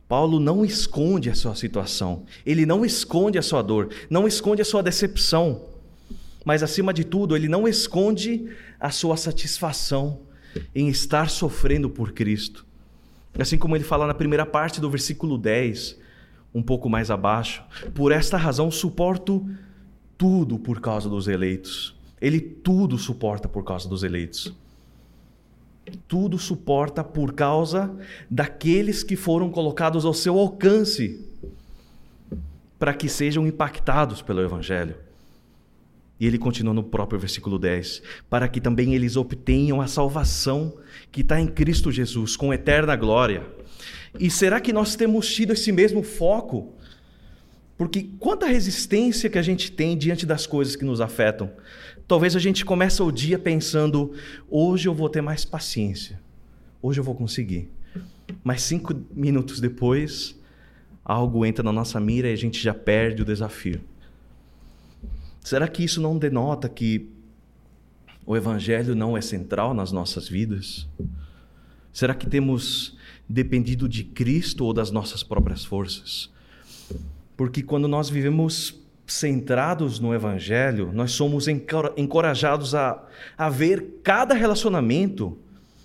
Paulo 0.09 0.39
não 0.39 0.65
esconde 0.65 1.29
a 1.29 1.35
sua 1.35 1.55
situação, 1.55 2.25
ele 2.45 2.65
não 2.65 2.85
esconde 2.85 3.39
a 3.39 3.43
sua 3.43 3.61
dor, 3.61 3.91
não 4.09 4.27
esconde 4.27 4.63
a 4.63 4.65
sua 4.65 4.83
decepção, 4.83 5.63
mas 6.45 6.63
acima 6.63 6.95
de 6.95 7.03
tudo, 7.03 7.35
ele 7.35 7.49
não 7.49 7.67
esconde 7.67 8.49
a 8.79 8.91
sua 8.91 9.17
satisfação 9.17 10.21
em 10.75 10.89
estar 10.89 11.29
sofrendo 11.29 11.91
por 11.91 12.13
Cristo. 12.13 12.65
Assim 13.37 13.59
como 13.59 13.77
ele 13.77 13.85
fala 13.85 14.07
na 14.07 14.15
primeira 14.15 14.47
parte 14.47 14.81
do 14.81 14.89
versículo 14.89 15.37
10, 15.37 15.99
um 16.55 16.63
pouco 16.63 16.89
mais 16.89 17.11
abaixo, 17.11 17.65
por 17.95 18.13
esta 18.13 18.37
razão 18.37 18.71
suporto 18.71 19.47
tudo 20.17 20.59
por 20.59 20.81
causa 20.81 21.09
dos 21.09 21.29
eleitos. 21.29 21.95
Ele 22.21 22.41
tudo 22.41 22.97
suporta 22.97 23.49
por 23.49 23.65
causa 23.65 23.89
dos 23.89 24.03
eleitos. 24.03 24.55
Tudo 26.09 26.39
suporta 26.39 27.05
por 27.05 27.33
causa 27.33 27.95
daqueles 28.31 29.03
que 29.03 29.17
foram 29.17 29.51
colocados 29.51 30.05
ao 30.05 30.15
seu 30.15 30.39
alcance 30.39 31.25
para 32.79 32.93
que 32.93 33.09
sejam 33.09 33.47
impactados 33.47 34.23
pelo 34.23 34.43
Evangelho. 34.43 34.97
E 36.19 36.27
ele 36.27 36.39
continua 36.39 36.73
no 36.73 36.83
próprio 36.83 37.19
versículo 37.19 37.59
10: 37.59 38.03
para 38.29 38.49
que 38.49 38.61
também 38.61 38.95
eles 38.95 39.17
obtenham 39.17 39.81
a 39.81 39.87
salvação 39.87 40.75
que 41.13 41.21
está 41.21 41.41
em 41.41 41.47
Cristo 41.47 41.93
Jesus, 41.93 42.37
com 42.37 42.53
eterna 42.53 42.97
glória. 42.97 43.45
E 44.19 44.31
será 44.31 44.61
que 44.61 44.73
nós 44.73 44.97
temos 44.97 45.33
tido 45.33 45.53
esse 45.53 45.71
mesmo 45.71 46.03
foco? 46.03 46.75
Porque 47.77 48.09
quanta 48.19 48.47
resistência 48.47 49.29
que 49.29 49.39
a 49.39 49.43
gente 49.43 49.71
tem 49.71 49.97
diante 49.99 50.25
das 50.25 50.47
coisas 50.47 50.75
que 50.75 50.85
nos 50.85 51.01
afetam. 51.01 51.51
Talvez 52.07 52.37
a 52.37 52.39
gente 52.39 52.65
comece 52.65 53.03
o 53.03 53.11
dia 53.11 53.39
pensando: 53.39 54.13
hoje 54.49 54.89
eu 54.89 54.95
vou 54.95 55.09
ter 55.09 55.21
mais 55.21 55.45
paciência, 55.45 56.21
hoje 56.81 57.01
eu 57.01 57.05
vou 57.05 57.15
conseguir. 57.15 57.69
Mas 58.43 58.63
cinco 58.63 58.95
minutos 59.13 59.61
depois, 59.61 60.39
algo 61.05 61.45
entra 61.45 61.63
na 61.63 61.73
nossa 61.73 61.99
mira 61.99 62.29
e 62.29 62.33
a 62.33 62.37
gente 62.37 62.63
já 62.63 62.75
perde 62.75 63.23
o 63.23 63.25
desafio. 63.25 63.81
Será 65.41 65.69
que 65.69 65.85
isso 65.85 66.01
não 66.01 66.19
denota 66.19 66.69
que 66.69 67.09
o 68.25 68.37
Evangelho 68.37 68.95
não 68.97 69.17
é 69.17 69.21
central 69.21 69.73
nas 69.73 69.93
nossas 69.93 70.29
vidas? 70.29 70.89
Será 71.93 72.15
que 72.15 72.29
temos 72.29 72.97
dependido 73.29 73.89
de 73.89 74.05
Cristo 74.05 74.65
ou 74.65 74.73
das 74.73 74.91
nossas 74.91 75.23
próprias 75.23 75.65
forças? 75.65 76.31
Porque 77.37 77.63
quando 77.63 77.87
nós 77.87 78.11
vivemos 78.11 78.75
centrados 79.07 80.01
no 80.01 80.13
Evangelho, 80.13 80.91
nós 80.93 81.13
somos 81.13 81.47
encorajados 81.49 82.75
a, 82.75 83.03
a 83.39 83.49
ver 83.49 84.01
cada 84.03 84.35
relacionamento 84.35 85.39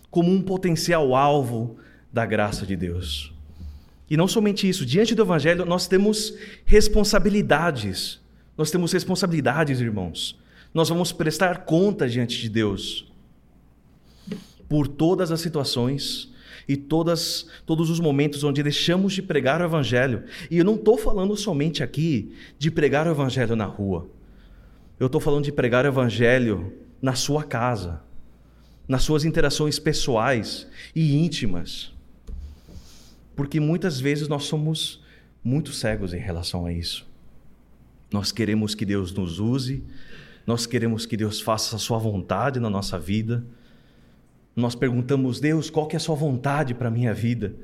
como 0.09 0.31
um 0.31 0.41
potencial 0.41 1.15
alvo 1.15 1.77
da 2.11 2.25
graça 2.25 2.65
de 2.65 2.75
Deus. 2.75 3.33
E 4.09 4.17
não 4.17 4.27
somente 4.27 4.67
isso, 4.67 4.85
diante 4.85 5.15
do 5.15 5.21
Evangelho 5.21 5.65
nós 5.65 5.87
temos 5.87 6.33
responsabilidades. 6.65 8.19
Nós 8.57 8.69
temos 8.69 8.91
responsabilidades, 8.91 9.79
irmãos. 9.79 10.37
Nós 10.73 10.89
vamos 10.89 11.11
prestar 11.11 11.59
conta 11.59 12.09
diante 12.09 12.41
de 12.41 12.49
Deus 12.49 13.09
por 14.67 14.87
todas 14.87 15.31
as 15.31 15.41
situações 15.41 16.30
e 16.71 16.77
todas, 16.77 17.47
todos 17.65 17.89
os 17.89 17.99
momentos 17.99 18.45
onde 18.45 18.63
deixamos 18.63 19.11
de 19.11 19.21
pregar 19.21 19.59
o 19.59 19.65
Evangelho. 19.65 20.23
E 20.49 20.57
eu 20.57 20.63
não 20.63 20.75
estou 20.75 20.97
falando 20.97 21.35
somente 21.35 21.83
aqui 21.83 22.31
de 22.57 22.71
pregar 22.71 23.05
o 23.05 23.11
Evangelho 23.11 23.57
na 23.57 23.65
rua. 23.65 24.07
Eu 24.97 25.07
estou 25.07 25.19
falando 25.19 25.43
de 25.43 25.51
pregar 25.51 25.83
o 25.83 25.89
Evangelho 25.89 26.71
na 27.01 27.13
sua 27.13 27.43
casa, 27.43 28.01
nas 28.87 29.03
suas 29.03 29.25
interações 29.25 29.79
pessoais 29.79 30.65
e 30.95 31.17
íntimas. 31.17 31.91
Porque 33.35 33.59
muitas 33.59 33.99
vezes 33.99 34.29
nós 34.29 34.43
somos 34.43 35.03
muito 35.43 35.73
cegos 35.73 36.13
em 36.13 36.19
relação 36.19 36.65
a 36.65 36.71
isso. 36.71 37.05
Nós 38.13 38.31
queremos 38.31 38.73
que 38.73 38.85
Deus 38.85 39.11
nos 39.11 39.41
use, 39.41 39.83
nós 40.47 40.65
queremos 40.65 41.05
que 41.05 41.17
Deus 41.17 41.41
faça 41.41 41.75
a 41.75 41.79
sua 41.79 41.97
vontade 41.97 42.61
na 42.61 42.69
nossa 42.69 42.97
vida 42.97 43.45
nós 44.55 44.75
perguntamos, 44.75 45.39
Deus, 45.39 45.69
qual 45.69 45.87
que 45.87 45.95
é 45.95 45.97
a 45.97 45.99
sua 45.99 46.15
vontade 46.15 46.73
para 46.73 46.89
a 46.89 46.91
minha 46.91 47.13
vida? 47.13 47.55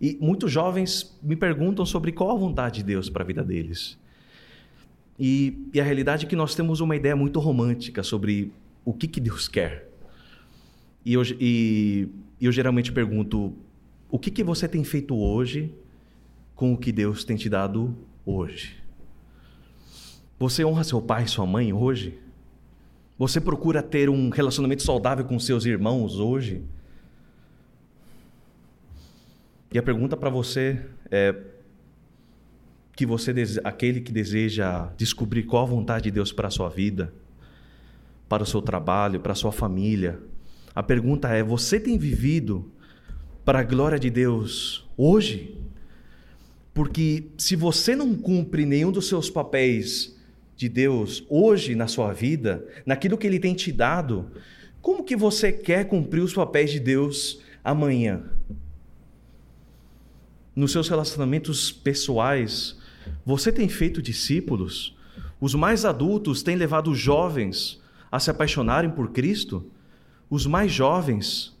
E 0.00 0.18
muitos 0.20 0.52
jovens 0.52 1.18
me 1.22 1.34
perguntam 1.34 1.86
sobre 1.86 2.12
qual 2.12 2.30
a 2.30 2.38
vontade 2.38 2.76
de 2.76 2.84
Deus 2.84 3.08
para 3.08 3.22
a 3.22 3.26
vida 3.26 3.42
deles. 3.42 3.98
E, 5.18 5.66
e, 5.72 5.80
a 5.80 5.84
realidade 5.84 6.26
é 6.26 6.28
que 6.28 6.36
nós 6.36 6.54
temos 6.54 6.80
uma 6.80 6.94
ideia 6.94 7.16
muito 7.16 7.40
romântica 7.40 8.02
sobre 8.02 8.52
o 8.84 8.92
que, 8.92 9.08
que 9.08 9.18
Deus 9.18 9.48
quer. 9.48 9.88
E 11.02 11.14
eu, 11.14 11.22
e, 11.40 12.08
eu 12.38 12.52
geralmente 12.52 12.92
pergunto: 12.92 13.54
o 14.10 14.18
que, 14.18 14.30
que 14.30 14.44
você 14.44 14.68
tem 14.68 14.84
feito 14.84 15.16
hoje 15.16 15.72
com 16.54 16.74
o 16.74 16.76
que 16.76 16.92
Deus 16.92 17.24
tem 17.24 17.36
te 17.36 17.48
dado 17.48 17.96
hoje? 18.26 18.76
Você 20.38 20.62
honra 20.66 20.84
seu 20.84 21.00
pai 21.00 21.24
e 21.24 21.28
sua 21.28 21.46
mãe 21.46 21.72
hoje? 21.72 22.18
Você 23.18 23.40
procura 23.40 23.82
ter 23.82 24.10
um 24.10 24.28
relacionamento 24.28 24.82
saudável 24.82 25.24
com 25.24 25.38
seus 25.38 25.64
irmãos 25.64 26.18
hoje? 26.18 26.62
E 29.72 29.78
a 29.78 29.82
pergunta 29.82 30.16
para 30.16 30.28
você 30.28 30.84
é 31.10 31.34
que 32.94 33.06
você 33.06 33.32
aquele 33.64 34.00
que 34.00 34.12
deseja 34.12 34.90
descobrir 34.96 35.44
qual 35.44 35.62
a 35.64 35.66
vontade 35.66 36.04
de 36.04 36.10
Deus 36.10 36.32
para 36.32 36.48
a 36.48 36.50
sua 36.50 36.68
vida, 36.68 37.12
para 38.28 38.42
o 38.42 38.46
seu 38.46 38.60
trabalho, 38.62 39.20
para 39.20 39.32
a 39.32 39.36
sua 39.36 39.52
família. 39.52 40.18
A 40.74 40.82
pergunta 40.82 41.28
é: 41.28 41.42
você 41.42 41.80
tem 41.80 41.96
vivido 41.98 42.70
para 43.44 43.60
a 43.60 43.62
glória 43.62 43.98
de 43.98 44.10
Deus 44.10 44.86
hoje? 44.96 45.58
Porque 46.74 47.28
se 47.38 47.56
você 47.56 47.96
não 47.96 48.14
cumpre 48.14 48.66
nenhum 48.66 48.92
dos 48.92 49.08
seus 49.08 49.30
papéis 49.30 50.15
de 50.56 50.68
Deus 50.68 51.24
hoje 51.28 51.74
na 51.74 51.86
sua 51.86 52.12
vida, 52.12 52.66
naquilo 52.84 53.18
que 53.18 53.26
ele 53.26 53.38
tem 53.38 53.54
te 53.54 53.70
dado, 53.70 54.30
como 54.80 55.04
que 55.04 55.16
você 55.16 55.52
quer 55.52 55.84
cumprir 55.84 56.22
os 56.22 56.32
papéis 56.32 56.70
de 56.70 56.80
Deus 56.80 57.40
amanhã? 57.62 58.24
Nos 60.54 60.72
seus 60.72 60.88
relacionamentos 60.88 61.70
pessoais, 61.70 62.78
você 63.24 63.52
tem 63.52 63.68
feito 63.68 64.00
discípulos? 64.00 64.96
Os 65.40 65.54
mais 65.54 65.84
adultos 65.84 66.42
têm 66.42 66.56
levado 66.56 66.90
os 66.90 66.98
jovens 66.98 67.82
a 68.10 68.18
se 68.18 68.30
apaixonarem 68.30 68.90
por 68.90 69.10
Cristo? 69.10 69.70
Os 70.30 70.46
mais 70.46 70.72
jovens 70.72 71.54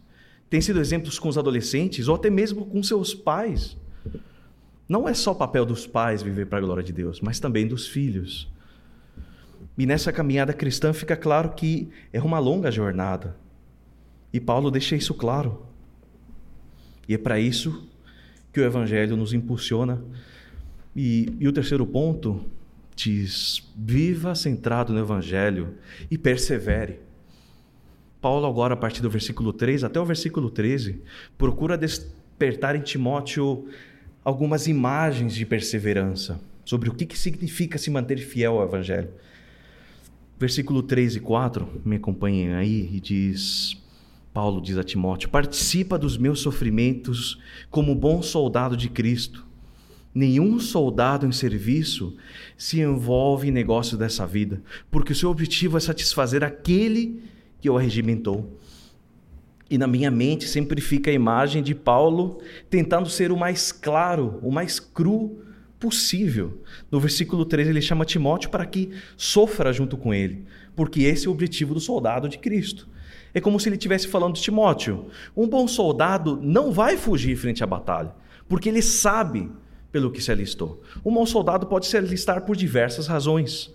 têm 0.48 0.60
sido 0.60 0.80
exemplos 0.80 1.18
com 1.18 1.28
os 1.28 1.36
adolescentes 1.36 2.08
ou 2.08 2.14
até 2.14 2.30
mesmo 2.30 2.64
com 2.64 2.82
seus 2.82 3.14
pais? 3.14 3.76
Não 4.88 5.08
é 5.08 5.12
só 5.12 5.32
o 5.32 5.36
papel 5.36 5.66
dos 5.66 5.86
pais 5.86 6.22
viver 6.22 6.46
para 6.46 6.58
a 6.58 6.60
glória 6.60 6.82
de 6.82 6.92
Deus, 6.92 7.20
mas 7.20 7.40
também 7.40 7.66
dos 7.66 7.86
filhos. 7.86 8.48
E 9.76 9.84
nessa 9.84 10.12
caminhada 10.12 10.52
cristã 10.52 10.92
fica 10.92 11.16
claro 11.16 11.50
que 11.50 11.88
é 12.12 12.20
uma 12.20 12.38
longa 12.38 12.70
jornada. 12.70 13.36
E 14.32 14.40
Paulo 14.40 14.70
deixa 14.70 14.96
isso 14.96 15.14
claro. 15.14 15.66
E 17.08 17.14
é 17.14 17.18
para 17.18 17.38
isso 17.38 17.88
que 18.52 18.60
o 18.60 18.64
Evangelho 18.64 19.16
nos 19.16 19.32
impulsiona. 19.32 20.02
E, 20.94 21.36
e 21.38 21.46
o 21.46 21.52
terceiro 21.52 21.86
ponto 21.86 22.44
diz: 22.94 23.62
viva 23.76 24.34
centrado 24.34 24.92
no 24.92 24.98
Evangelho 24.98 25.74
e 26.10 26.16
persevere. 26.16 27.00
Paulo, 28.20 28.46
agora, 28.46 28.74
a 28.74 28.76
partir 28.76 29.02
do 29.02 29.10
versículo 29.10 29.52
3 29.52 29.84
até 29.84 30.00
o 30.00 30.04
versículo 30.04 30.50
13, 30.50 31.02
procura 31.36 31.76
despertar 31.76 32.74
em 32.74 32.80
Timóteo 32.80 33.68
algumas 34.24 34.66
imagens 34.66 35.34
de 35.34 35.46
perseverança, 35.46 36.40
sobre 36.64 36.88
o 36.88 36.94
que, 36.94 37.06
que 37.06 37.16
significa 37.16 37.78
se 37.78 37.90
manter 37.90 38.18
fiel 38.18 38.58
ao 38.58 38.66
Evangelho. 38.66 39.10
Versículo 40.38 40.82
3 40.82 41.16
e 41.16 41.20
4, 41.20 41.80
me 41.82 41.96
acompanhem 41.96 42.54
aí, 42.54 42.90
e 42.92 43.00
diz: 43.00 43.76
Paulo 44.34 44.60
diz 44.60 44.76
a 44.76 44.84
Timóteo: 44.84 45.30
Participa 45.30 45.98
dos 45.98 46.18
meus 46.18 46.40
sofrimentos 46.40 47.40
como 47.70 47.94
bom 47.94 48.20
soldado 48.20 48.76
de 48.76 48.90
Cristo. 48.90 49.46
Nenhum 50.14 50.60
soldado 50.60 51.26
em 51.26 51.32
serviço 51.32 52.16
se 52.56 52.80
envolve 52.80 53.48
em 53.48 53.50
negócios 53.50 53.98
dessa 53.98 54.26
vida, 54.26 54.62
porque 54.90 55.12
o 55.12 55.16
seu 55.16 55.30
objetivo 55.30 55.78
é 55.78 55.80
satisfazer 55.80 56.44
aquele 56.44 57.22
que 57.60 57.70
o 57.70 57.78
arregimentou. 57.78 58.58
E 59.70 59.78
na 59.78 59.86
minha 59.86 60.10
mente 60.10 60.46
sempre 60.46 60.82
fica 60.82 61.10
a 61.10 61.14
imagem 61.14 61.62
de 61.62 61.74
Paulo 61.74 62.38
tentando 62.68 63.08
ser 63.08 63.32
o 63.32 63.36
mais 63.38 63.72
claro, 63.72 64.38
o 64.42 64.52
mais 64.52 64.78
cru 64.78 65.45
possível. 65.78 66.62
No 66.90 67.00
versículo 67.00 67.44
13, 67.44 67.70
ele 67.70 67.82
chama 67.82 68.04
Timóteo 68.04 68.50
para 68.50 68.66
que 68.66 68.90
sofra 69.16 69.72
junto 69.72 69.96
com 69.96 70.12
ele, 70.12 70.44
porque 70.74 71.02
esse 71.02 71.26
é 71.26 71.28
o 71.28 71.32
objetivo 71.32 71.74
do 71.74 71.80
soldado 71.80 72.28
de 72.28 72.38
Cristo. 72.38 72.88
É 73.34 73.40
como 73.40 73.60
se 73.60 73.68
ele 73.68 73.76
estivesse 73.76 74.08
falando 74.08 74.34
de 74.34 74.42
Timóteo: 74.42 75.06
um 75.36 75.46
bom 75.46 75.68
soldado 75.68 76.40
não 76.42 76.72
vai 76.72 76.96
fugir 76.96 77.36
frente 77.36 77.62
à 77.62 77.66
batalha, 77.66 78.14
porque 78.48 78.68
ele 78.68 78.82
sabe 78.82 79.50
pelo 79.92 80.10
que 80.10 80.22
se 80.22 80.30
alistou. 80.30 80.82
Um 81.04 81.12
bom 81.12 81.26
soldado 81.26 81.66
pode 81.66 81.86
se 81.86 81.96
alistar 81.96 82.42
por 82.44 82.56
diversas 82.56 83.06
razões, 83.06 83.72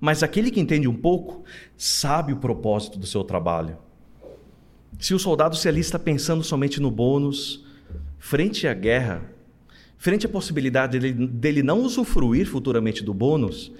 mas 0.00 0.22
aquele 0.22 0.50
que 0.50 0.60
entende 0.60 0.88
um 0.88 0.94
pouco 0.94 1.44
sabe 1.76 2.32
o 2.32 2.36
propósito 2.38 2.98
do 2.98 3.06
seu 3.06 3.24
trabalho. 3.24 3.78
Se 4.98 5.14
o 5.14 5.18
soldado 5.18 5.56
se 5.56 5.68
alista 5.68 5.98
pensando 5.98 6.42
somente 6.42 6.80
no 6.80 6.90
bônus, 6.90 7.64
frente 8.18 8.66
à 8.66 8.74
guerra, 8.74 9.22
frente 9.98 10.24
à 10.24 10.28
possibilidade 10.28 10.98
dele, 10.98 11.26
dele 11.26 11.62
não 11.62 11.82
usufruir 11.82 12.46
futuramente 12.46 13.02
do 13.02 13.12
bônus, 13.12 13.72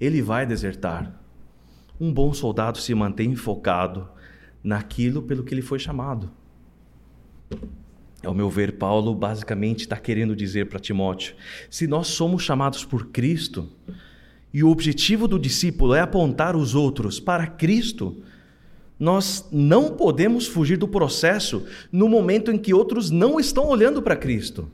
ele 0.00 0.22
vai 0.22 0.46
desertar. 0.46 1.20
Um 2.00 2.12
bom 2.12 2.32
soldado 2.34 2.78
se 2.78 2.94
mantém 2.94 3.34
focado 3.34 4.08
naquilo 4.62 5.22
pelo 5.22 5.42
que 5.42 5.54
ele 5.54 5.62
foi 5.62 5.78
chamado. 5.78 6.30
Ao 8.24 8.34
meu 8.34 8.48
ver, 8.48 8.72
Paulo 8.72 9.14
basicamente 9.14 9.80
está 9.80 9.96
querendo 9.96 10.34
dizer 10.34 10.68
para 10.68 10.78
Timóteo: 10.78 11.34
se 11.70 11.86
nós 11.86 12.08
somos 12.08 12.42
chamados 12.42 12.84
por 12.84 13.06
Cristo 13.08 13.68
e 14.52 14.62
o 14.62 14.70
objetivo 14.70 15.28
do 15.28 15.38
discípulo 15.38 15.94
é 15.94 16.00
apontar 16.00 16.56
os 16.56 16.74
outros 16.74 17.20
para 17.20 17.46
Cristo, 17.46 18.22
nós 18.98 19.46
não 19.52 19.94
podemos 19.96 20.46
fugir 20.46 20.78
do 20.78 20.88
processo 20.88 21.66
no 21.92 22.08
momento 22.08 22.50
em 22.50 22.58
que 22.58 22.72
outros 22.72 23.10
não 23.10 23.38
estão 23.38 23.68
olhando 23.68 24.00
para 24.00 24.16
Cristo. 24.16 24.70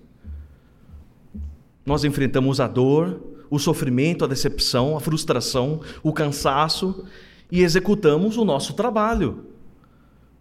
Nós 1.85 2.05
enfrentamos 2.05 2.61
a 2.61 2.69
dor, 2.69 3.21
o 3.51 3.59
sofrimento, 3.59 4.25
a 4.25 4.29
decepção, 4.29 4.97
a 4.97 5.01
frustração, 5.01 5.81
o 6.03 6.13
cansaço 6.13 7.05
e 7.51 7.63
executamos 7.63 8.37
o 8.37 8.45
nosso 8.45 8.75
trabalho 8.75 9.47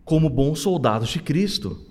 como 0.05 0.29
bons 0.29 0.59
soldados 0.59 1.09
de 1.09 1.19
Cristo. 1.19 1.85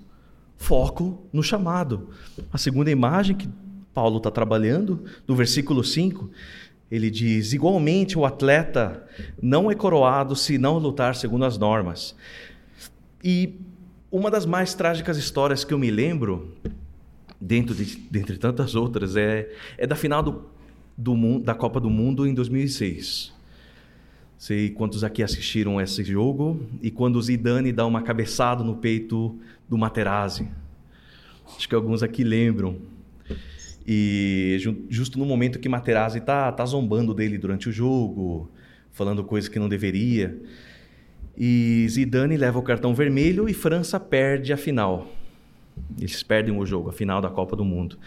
Foco 0.57 1.25
no 1.31 1.41
chamado. 1.41 2.09
A 2.51 2.57
segunda 2.57 2.91
imagem 2.91 3.35
que 3.35 3.49
Paulo 3.93 4.17
está 4.17 4.29
trabalhando, 4.29 5.05
no 5.27 5.35
versículo 5.35 5.83
5, 5.83 6.29
ele 6.91 7.09
diz: 7.09 7.53
igualmente 7.53 8.17
o 8.17 8.25
atleta 8.25 9.05
não 9.41 9.71
é 9.71 9.75
coroado 9.75 10.35
se 10.35 10.57
não 10.57 10.77
lutar 10.77 11.15
segundo 11.15 11.45
as 11.45 11.57
normas. 11.57 12.15
E 13.23 13.55
uma 14.11 14.29
das 14.29 14.45
mais 14.45 14.73
trágicas 14.73 15.17
histórias 15.17 15.63
que 15.63 15.73
eu 15.73 15.79
me 15.79 15.91
lembro 15.91 16.53
dentro 17.39 17.73
de 17.73 17.97
dentre 18.11 18.37
tantas 18.37 18.75
outras, 18.75 19.15
é, 19.15 19.49
é 19.77 19.87
da 19.87 19.95
final 19.95 20.21
do, 20.21 20.49
do, 20.97 21.39
da 21.39 21.55
Copa 21.55 21.79
do 21.79 21.89
Mundo 21.89 22.27
em 22.27 22.33
2006. 22.33 23.33
Sei 24.37 24.69
quantos 24.69 25.03
aqui 25.03 25.21
assistiram 25.21 25.81
esse 25.81 26.03
jogo 26.03 26.65
e 26.81 26.89
quando 26.89 27.17
o 27.17 27.21
Zidane 27.21 27.71
dá 27.71 27.85
uma 27.85 28.01
cabeçada 28.01 28.63
no 28.63 28.77
peito 28.77 29.37
do 29.67 29.77
Materazzi. 29.77 30.47
Acho 31.57 31.67
que 31.67 31.75
alguns 31.75 32.03
aqui 32.03 32.23
lembram. 32.23 32.77
E 33.85 34.57
justo 34.89 35.17
no 35.17 35.25
momento 35.25 35.59
que 35.59 35.67
Materazzi 35.67 36.21
tá, 36.21 36.51
tá 36.51 36.65
zombando 36.65 37.13
dele 37.13 37.37
durante 37.37 37.67
o 37.67 37.71
jogo, 37.71 38.49
falando 38.91 39.23
coisas 39.23 39.49
que 39.49 39.59
não 39.59 39.67
deveria. 39.67 40.39
E 41.37 41.87
Zidane 41.89 42.37
leva 42.37 42.59
o 42.59 42.63
cartão 42.63 42.93
vermelho 42.93 43.49
e 43.49 43.53
França 43.53 43.99
perde 43.99 44.53
a 44.53 44.57
final. 44.57 45.07
Eles 45.97 46.23
perdem 46.23 46.57
o 46.57 46.65
jogo, 46.65 46.89
a 46.89 46.93
final 46.93 47.21
da 47.21 47.29
Copa 47.29 47.55
do 47.55 47.65
Mundo. 47.65 47.97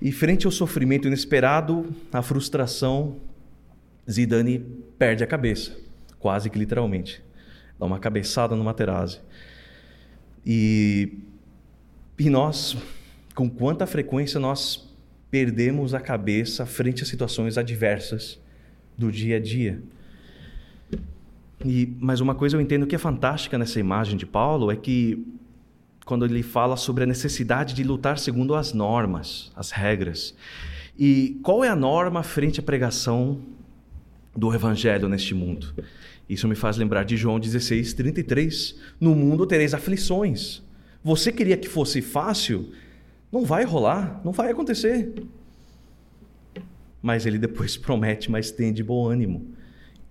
E 0.00 0.10
frente 0.10 0.46
ao 0.46 0.52
sofrimento 0.52 1.06
inesperado, 1.06 1.94
à 2.12 2.22
frustração, 2.22 3.16
Zidane 4.10 4.58
perde 4.98 5.22
a 5.22 5.26
cabeça, 5.26 5.76
quase 6.18 6.48
que 6.48 6.58
literalmente. 6.58 7.22
Dá 7.78 7.86
uma 7.86 7.98
cabeçada 7.98 8.56
no 8.56 8.64
Materazzi. 8.64 9.20
E, 10.44 11.18
e 12.18 12.30
nós, 12.30 12.76
com 13.34 13.48
quanta 13.48 13.86
frequência 13.86 14.40
nós 14.40 14.88
perdemos 15.30 15.94
a 15.94 16.00
cabeça 16.00 16.66
frente 16.66 17.02
a 17.02 17.06
situações 17.06 17.56
adversas 17.56 18.40
do 18.96 19.12
dia 19.12 19.36
a 19.36 19.40
dia. 19.40 19.82
E, 21.64 21.94
mas 22.00 22.20
uma 22.20 22.34
coisa 22.34 22.56
eu 22.56 22.60
entendo 22.60 22.86
que 22.86 22.94
é 22.94 22.98
fantástica 22.98 23.58
nessa 23.58 23.78
imagem 23.78 24.16
de 24.16 24.26
Paulo 24.26 24.70
é 24.70 24.76
que 24.76 25.26
quando 26.10 26.24
ele 26.24 26.42
fala 26.42 26.76
sobre 26.76 27.04
a 27.04 27.06
necessidade 27.06 27.72
de 27.72 27.84
lutar 27.84 28.18
segundo 28.18 28.56
as 28.56 28.72
normas, 28.72 29.52
as 29.54 29.70
regras. 29.70 30.34
E 30.98 31.38
qual 31.40 31.62
é 31.62 31.68
a 31.68 31.76
norma 31.76 32.24
frente 32.24 32.58
à 32.58 32.62
pregação 32.64 33.40
do 34.36 34.52
evangelho 34.52 35.08
neste 35.08 35.36
mundo? 35.36 35.72
Isso 36.28 36.48
me 36.48 36.56
faz 36.56 36.76
lembrar 36.76 37.04
de 37.04 37.16
João 37.16 37.38
16, 37.38 37.94
33. 37.94 38.74
No 39.00 39.14
mundo 39.14 39.46
tereis 39.46 39.72
aflições. 39.72 40.64
Você 41.04 41.30
queria 41.30 41.56
que 41.56 41.68
fosse 41.68 42.02
fácil? 42.02 42.72
Não 43.30 43.44
vai 43.44 43.62
rolar, 43.62 44.20
não 44.24 44.32
vai 44.32 44.50
acontecer. 44.50 45.14
Mas 47.00 47.24
ele 47.24 47.38
depois 47.38 47.76
promete, 47.78 48.28
mas 48.28 48.50
tem 48.50 48.72
de 48.72 48.82
bom 48.82 49.08
ânimo. 49.08 49.46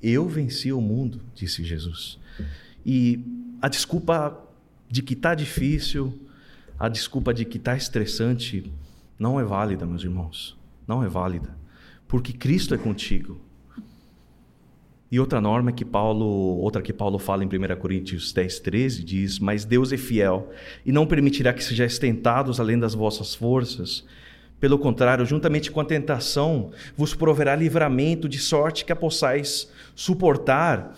Eu 0.02 0.30
venci 0.30 0.72
o 0.72 0.80
mundo, 0.80 1.20
disse 1.36 1.62
Jesus. 1.62 2.18
E 2.86 3.20
a 3.62 3.68
desculpa 3.68 4.46
de 4.90 5.02
que 5.02 5.14
está 5.14 5.36
difícil, 5.36 6.20
a 6.78 6.90
desculpa 6.90 7.34
de 7.34 7.46
que 7.46 7.58
está 7.58 7.76
estressante, 7.76 8.72
não 9.18 9.40
é 9.40 9.44
válida, 9.44 9.86
meus 9.86 10.04
irmãos. 10.04 10.58
Não 10.88 11.04
é 11.04 11.08
válida. 11.08 11.56
Porque 12.08 12.34
Cristo 12.34 12.74
é 12.74 12.78
contigo. 12.78 13.40
E 15.12 15.20
outra 15.20 15.42
norma 15.42 15.72
que 15.72 15.84
Paulo, 15.84 16.26
outra 16.26 16.82
que 16.82 16.94
Paulo 16.94 17.18
fala 17.18 17.44
em 17.44 17.48
1 17.48 17.80
Coríntios 17.80 18.32
10, 18.32 18.60
13, 18.60 19.04
diz: 19.04 19.40
Mas 19.40 19.66
Deus 19.66 19.92
é 19.92 19.98
fiel 19.98 20.52
e 20.86 20.92
não 20.92 21.06
permitirá 21.06 21.52
que 21.52 21.64
sejais 21.64 21.98
tentados 21.98 22.60
além 22.60 22.78
das 22.78 22.94
vossas 22.94 23.34
forças. 23.34 24.06
Pelo 24.60 24.78
contrário, 24.78 25.26
juntamente 25.26 25.72
com 25.72 25.80
a 25.80 25.86
tentação, 25.86 26.72
vos 26.96 27.16
proverá 27.16 27.56
livramento 27.56 28.28
de 28.28 28.38
sorte 28.38 28.86
que 28.86 28.92
a 28.92 28.96
possais 28.96 29.72
suportar. 29.96 30.96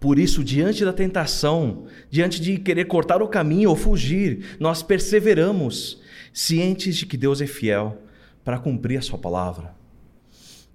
Por 0.00 0.18
isso, 0.18 0.42
diante 0.42 0.84
da 0.84 0.92
tentação, 0.92 1.84
diante 2.10 2.40
de 2.40 2.58
querer 2.58 2.86
cortar 2.86 3.22
o 3.22 3.28
caminho 3.28 3.70
ou 3.70 3.76
fugir, 3.76 4.56
nós 4.58 4.82
perseveramos, 4.82 6.00
cientes 6.32 6.96
de 6.96 7.06
que 7.06 7.16
Deus 7.16 7.40
é 7.40 7.46
fiel 7.46 7.98
para 8.42 8.58
cumprir 8.58 8.98
a 8.98 9.02
sua 9.02 9.18
palavra. 9.18 9.74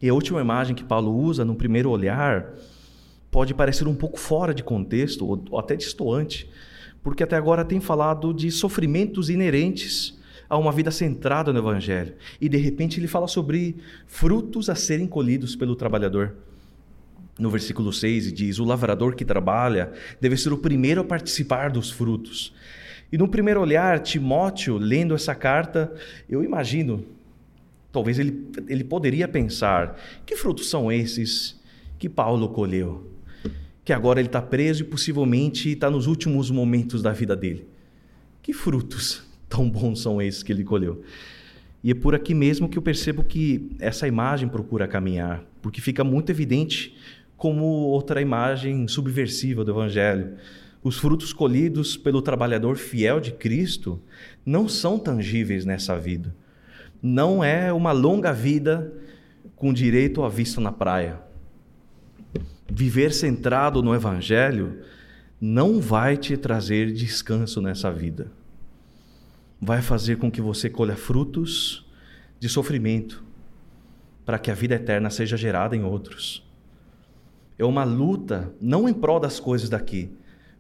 E 0.02 0.08
a 0.08 0.14
última 0.14 0.40
imagem 0.40 0.76
que 0.76 0.84
Paulo 0.84 1.14
usa 1.14 1.44
no 1.44 1.56
primeiro 1.56 1.90
olhar 1.90 2.54
pode 3.30 3.54
parecer 3.54 3.88
um 3.88 3.96
pouco 3.96 4.20
fora 4.20 4.54
de 4.54 4.64
contexto 4.64 5.26
ou 5.26 5.60
até 5.60 5.76
distoante, 5.76 6.50
porque 7.04 7.24
até 7.24 7.36
agora 7.36 7.66
tem 7.66 7.80
falado 7.80 8.34
de 8.34 8.50
sofrimentos 8.52 9.30
inerentes 9.30 10.18
a 10.50 10.58
uma 10.58 10.72
vida 10.72 10.90
centrada 10.92 11.52
no 11.52 11.60
Evangelho. 11.60 12.16
E 12.40 12.48
de 12.48 12.58
repente 12.58 13.00
ele 13.00 13.08
fala 13.08 13.28
sobre 13.28 13.78
frutos 14.08 14.70
a 14.70 14.76
serem 14.76 15.08
colhidos 15.08 15.56
pelo 15.56 15.76
trabalhador. 15.76 16.36
No 17.40 17.50
versículo 17.50 17.92
6 17.92 18.34
diz: 18.34 18.60
O 18.60 18.66
lavrador 18.66 19.16
que 19.16 19.26
trabalha 19.26 19.92
deve 20.20 20.38
ser 20.38 20.54
o 20.54 20.58
primeiro 20.58 21.02
a 21.02 21.06
participar 21.06 21.72
dos 21.72 21.90
frutos. 21.90 22.54
E 23.12 23.18
no 23.18 23.28
primeiro 23.28 23.62
olhar, 23.62 24.00
Timóteo, 24.00 24.78
lendo 24.78 25.16
essa 25.16 25.34
carta, 25.34 25.92
eu 26.30 26.44
imagino 26.44 27.04
Talvez 27.92 28.20
ele, 28.20 28.48
ele 28.68 28.84
poderia 28.84 29.28
pensar: 29.28 30.00
que 30.26 30.36
frutos 30.36 30.70
são 30.70 30.92
esses 30.92 31.60
que 31.98 32.08
Paulo 32.08 32.50
colheu? 32.50 33.08
Que 33.84 33.94
agora 33.94 34.20
ele 34.20 34.28
está 34.28 34.42
preso 34.42 34.84
e 34.84 34.86
possivelmente 34.86 35.72
está 35.72 35.90
nos 35.90 36.06
últimos 36.06 36.52
momentos 36.52 37.02
da 37.02 37.12
vida 37.12 37.36
dele. 37.36 37.68
Que 38.42 38.54
frutos 38.54 39.24
tão 39.48 39.70
bons 39.70 40.02
são 40.02 40.22
esses 40.22 40.44
que 40.44 40.52
ele 40.52 40.64
colheu? 40.64 41.02
E 41.84 41.92
é 41.92 41.96
por 41.96 42.14
aqui 42.14 42.34
mesmo 42.34 42.70
que 42.70 42.78
eu 42.78 42.82
percebo 42.82 43.24
que 43.24 43.72
essa 43.80 44.08
imagem 44.08 44.50
procura 44.50 44.88
caminhar, 44.88 45.44
porque 45.62 45.82
fica 45.82 46.04
muito 46.04 46.30
evidente 46.30 46.96
como 47.40 47.64
outra 47.64 48.22
imagem 48.22 48.88
subversiva 48.88 49.66
do 49.66 49.72
Evangelho. 49.72 50.36
Os 50.84 51.00
frutos 51.00 51.34
colhidos 51.34 51.98
pelo 51.98 52.22
trabalhador 52.22 52.78
fiel 52.78 53.20
de 53.20 53.32
Cristo 53.32 54.00
não 54.46 54.70
são 54.70 55.00
tangíveis 55.00 55.66
nessa 55.66 55.98
vida 55.98 56.36
não 57.02 57.44
é 57.44 57.72
uma 57.72 57.92
longa 57.92 58.34
vida 58.34 58.94
com 59.56 59.74
direito 59.74 60.24
à 60.24 60.30
vista 60.30 60.60
na 60.60 60.72
praia. 60.72 61.20
Viver 62.70 63.14
centrado 63.14 63.82
no 63.82 63.96
Evangelho 63.96 64.80
não 65.40 65.80
vai 65.80 66.18
te 66.18 66.36
trazer 66.38 66.92
descanso 66.92 67.62
nessa 67.62 67.92
vida. 67.92 68.32
Vai 69.62 69.82
fazer 69.82 70.18
com 70.18 70.30
que 70.30 70.42
você 70.42 70.70
colha 70.70 70.96
frutos 70.96 71.86
de 72.40 72.48
sofrimento, 72.48 73.24
para 74.26 74.40
que 74.40 74.52
a 74.52 74.54
vida 74.54 74.76
eterna 74.76 75.10
seja 75.10 75.36
gerada 75.36 75.76
em 75.76 75.84
outros. 75.84 76.48
É 77.60 77.66
uma 77.66 77.84
luta 77.84 78.56
não 78.62 78.88
em 78.88 78.94
prol 78.94 79.20
das 79.20 79.38
coisas 79.38 79.70
daqui, 79.70 80.10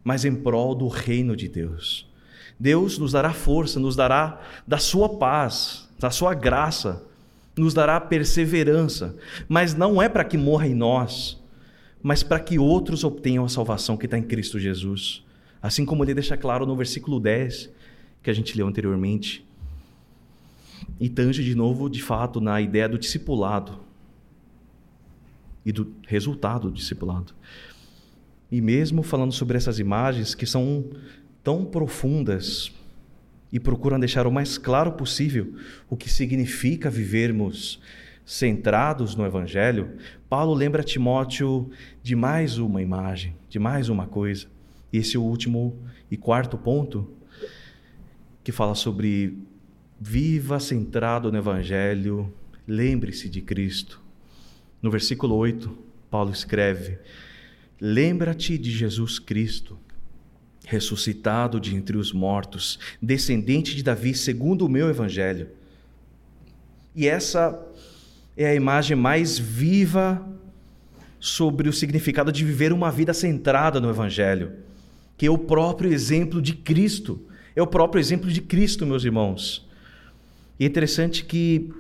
mas 0.04 0.26
em 0.26 0.36
prol 0.36 0.76
do 0.76 0.90
reino 0.90 1.34
de 1.34 1.48
Deus. 1.48 2.06
Deus 2.60 2.98
nos 2.98 3.14
dará 3.14 3.32
força, 3.32 3.80
nos 3.80 3.96
dará 3.96 4.42
da 4.68 4.78
sua 4.78 5.08
paz, 5.08 5.88
da 5.98 6.12
sua 6.12 6.34
graça, 6.34 7.02
nos 7.56 7.74
dará 7.74 8.02
perseverança, 8.02 9.16
mas 9.48 9.74
não 9.74 10.02
é 10.02 10.10
para 10.10 10.26
que 10.26 10.38
morra 10.38 10.68
em 10.68 10.76
nós, 10.76 11.42
mas 12.04 12.22
para 12.22 12.40
que 12.40 12.60
outros 12.60 13.06
obtenham 13.06 13.46
a 13.46 13.50
salvação 13.50 13.96
que 13.96 14.06
está 14.06 14.18
em 14.18 14.24
Cristo 14.24 14.60
Jesus. 14.60 15.24
Assim 15.62 15.86
como 15.86 16.04
ele 16.04 16.14
deixa 16.14 16.36
claro 16.36 16.66
no 16.66 16.76
versículo 16.76 17.18
10, 17.18 17.70
que 18.22 18.30
a 18.30 18.34
gente 18.34 18.58
leu 18.58 18.68
anteriormente. 18.68 19.46
E 21.00 21.08
tange 21.08 21.46
de 21.46 21.56
novo, 21.56 21.90
de 21.90 22.02
fato, 22.02 22.42
na 22.42 22.60
ideia 22.60 22.90
do 22.90 23.00
discipulado 23.00 23.89
e 25.70 25.72
do 25.72 25.94
resultado 26.08 26.70
do 26.70 26.76
discipulado. 26.76 27.34
E 28.52 28.60
mesmo 28.60 29.04
falando 29.04 29.32
sobre 29.32 29.56
essas 29.56 29.78
imagens 29.78 30.34
que 30.34 30.46
são 30.46 30.84
tão 31.44 31.64
profundas, 31.64 32.72
e 33.52 33.60
procuram 33.60 34.00
deixar 34.00 34.28
o 34.28 34.32
mais 34.32 34.58
claro 34.58 34.92
possível 34.92 35.56
o 35.90 35.98
que 35.98 36.10
significa 36.10 36.90
vivermos 36.90 37.80
centrados 38.26 39.16
no 39.16 39.26
Evangelho, 39.26 39.94
Paulo 40.30 40.54
lembra 40.54 40.84
Timóteo 40.84 41.70
de 42.04 42.16
mais 42.16 42.60
uma 42.60 42.82
imagem, 42.82 43.36
de 43.50 43.58
mais 43.58 43.90
uma 43.90 44.06
coisa. 44.06 44.46
E 44.94 44.98
esse 45.00 45.16
é 45.16 45.20
o 45.20 45.24
último 45.24 45.76
e 46.12 46.18
quarto 46.18 46.58
ponto, 46.58 47.12
que 48.44 48.52
fala 48.52 48.76
sobre 48.76 49.36
viva 50.00 50.60
centrado 50.60 51.32
no 51.32 51.40
Evangelho, 51.40 52.32
lembre-se 52.68 53.28
de 53.30 53.42
Cristo. 53.42 54.09
No 54.82 54.90
versículo 54.90 55.36
8, 55.36 55.78
Paulo 56.10 56.32
escreve: 56.32 57.00
Lembra-te 57.80 58.58
de 58.58 58.72
Jesus 58.72 59.20
Cristo 59.20 59.78
ressuscitado 60.70 61.60
de 61.60 61.76
entre 61.76 61.98
os 61.98 62.14
mortos, 62.14 62.78
descendente 63.02 63.76
de 63.76 63.82
Davi, 63.82 64.14
segundo 64.14 64.68
o 64.68 64.70
meu 64.70 64.88
evangelho. 64.88 65.48
E 66.96 67.08
essa 67.08 67.60
é 68.38 68.46
a 68.46 68.54
imagem 68.54 68.96
mais 68.96 69.40
viva 69.40 70.24
sobre 71.20 71.68
o 71.68 71.74
significado 71.74 72.32
de 72.32 72.46
viver 72.46 72.72
uma 72.72 72.92
vida 72.92 73.16
centrada 73.16 73.82
no 73.82 73.90
evangelho, 73.90 74.54
que 75.18 75.26
é 75.26 75.32
o 75.32 75.40
próprio 75.40 75.92
exemplo 75.92 76.40
de 76.40 76.54
Cristo. 76.54 77.20
É 77.56 77.62
o 77.62 77.68
próprio 77.68 78.00
exemplo 78.00 78.32
de 78.32 78.40
Cristo, 78.40 78.86
meus 78.86 79.04
irmãos. 79.04 79.68
E 80.60 80.66
é 80.66 80.68
interessante 80.68 81.26
que 81.26 81.74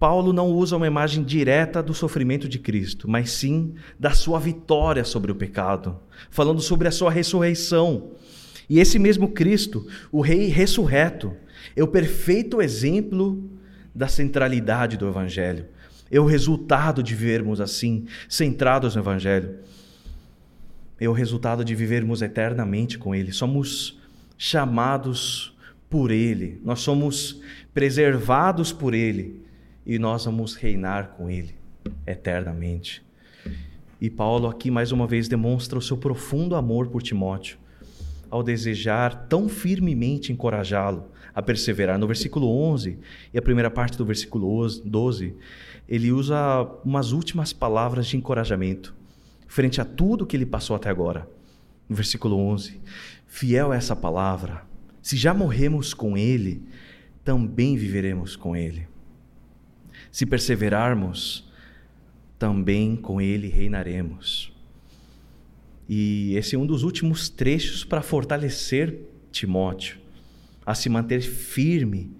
Paulo 0.00 0.32
não 0.32 0.48
usa 0.48 0.78
uma 0.78 0.86
imagem 0.86 1.22
direta 1.22 1.82
do 1.82 1.92
sofrimento 1.92 2.48
de 2.48 2.58
Cristo, 2.58 3.06
mas 3.06 3.30
sim 3.32 3.74
da 3.98 4.12
sua 4.12 4.40
vitória 4.40 5.04
sobre 5.04 5.30
o 5.30 5.34
pecado, 5.34 6.00
falando 6.30 6.62
sobre 6.62 6.88
a 6.88 6.90
sua 6.90 7.10
ressurreição. 7.10 8.12
E 8.66 8.80
esse 8.80 8.98
mesmo 8.98 9.28
Cristo, 9.28 9.86
o 10.10 10.22
Rei 10.22 10.46
ressurreto, 10.46 11.36
é 11.76 11.82
o 11.82 11.86
perfeito 11.86 12.62
exemplo 12.62 13.44
da 13.94 14.08
centralidade 14.08 14.96
do 14.96 15.06
Evangelho. 15.06 15.66
É 16.10 16.18
o 16.18 16.24
resultado 16.24 17.02
de 17.02 17.14
vivermos 17.14 17.60
assim, 17.60 18.06
centrados 18.26 18.94
no 18.96 19.02
Evangelho. 19.02 19.56
É 20.98 21.06
o 21.10 21.12
resultado 21.12 21.62
de 21.62 21.74
vivermos 21.74 22.22
eternamente 22.22 22.96
com 22.96 23.14
Ele. 23.14 23.32
Somos 23.32 24.00
chamados 24.38 25.54
por 25.90 26.10
Ele, 26.10 26.58
nós 26.64 26.80
somos 26.80 27.42
preservados 27.74 28.72
por 28.72 28.94
Ele 28.94 29.49
e 29.84 29.98
nós 29.98 30.24
vamos 30.24 30.54
reinar 30.54 31.10
com 31.16 31.30
Ele 31.30 31.54
eternamente. 32.06 33.04
E 34.00 34.08
Paulo 34.08 34.48
aqui 34.48 34.70
mais 34.70 34.92
uma 34.92 35.06
vez 35.06 35.28
demonstra 35.28 35.78
o 35.78 35.82
seu 35.82 35.96
profundo 35.96 36.54
amor 36.54 36.88
por 36.88 37.02
Timóteo, 37.02 37.58
ao 38.30 38.42
desejar 38.42 39.26
tão 39.28 39.48
firmemente 39.48 40.32
encorajá-lo 40.32 41.10
a 41.34 41.42
perseverar. 41.42 41.98
No 41.98 42.06
versículo 42.06 42.48
11 42.48 42.98
e 43.32 43.38
a 43.38 43.42
primeira 43.42 43.70
parte 43.70 43.98
do 43.98 44.04
versículo 44.04 44.66
12, 44.84 45.34
ele 45.88 46.12
usa 46.12 46.62
umas 46.84 47.12
últimas 47.12 47.52
palavras 47.52 48.06
de 48.06 48.16
encorajamento 48.16 48.94
frente 49.46 49.80
a 49.80 49.84
tudo 49.84 50.24
que 50.24 50.36
ele 50.36 50.46
passou 50.46 50.76
até 50.76 50.88
agora. 50.88 51.28
No 51.88 51.96
versículo 51.96 52.36
11: 52.36 52.80
Fiel 53.26 53.72
é 53.72 53.76
essa 53.76 53.96
palavra, 53.96 54.62
se 55.02 55.16
já 55.16 55.34
morremos 55.34 55.92
com 55.92 56.16
ele, 56.16 56.62
também 57.24 57.76
viveremos 57.76 58.36
com 58.36 58.54
ele. 58.54 58.86
Se 60.10 60.26
perseverarmos, 60.26 61.48
também 62.38 62.96
com 62.96 63.20
Ele 63.20 63.48
reinaremos. 63.48 64.52
E 65.88 66.34
esse 66.36 66.54
é 66.54 66.58
um 66.58 66.66
dos 66.66 66.82
últimos 66.82 67.28
trechos 67.28 67.84
para 67.84 68.02
fortalecer 68.02 68.98
Timóteo 69.30 70.00
a 70.64 70.74
se 70.74 70.88
manter 70.88 71.20
firme 71.20 72.12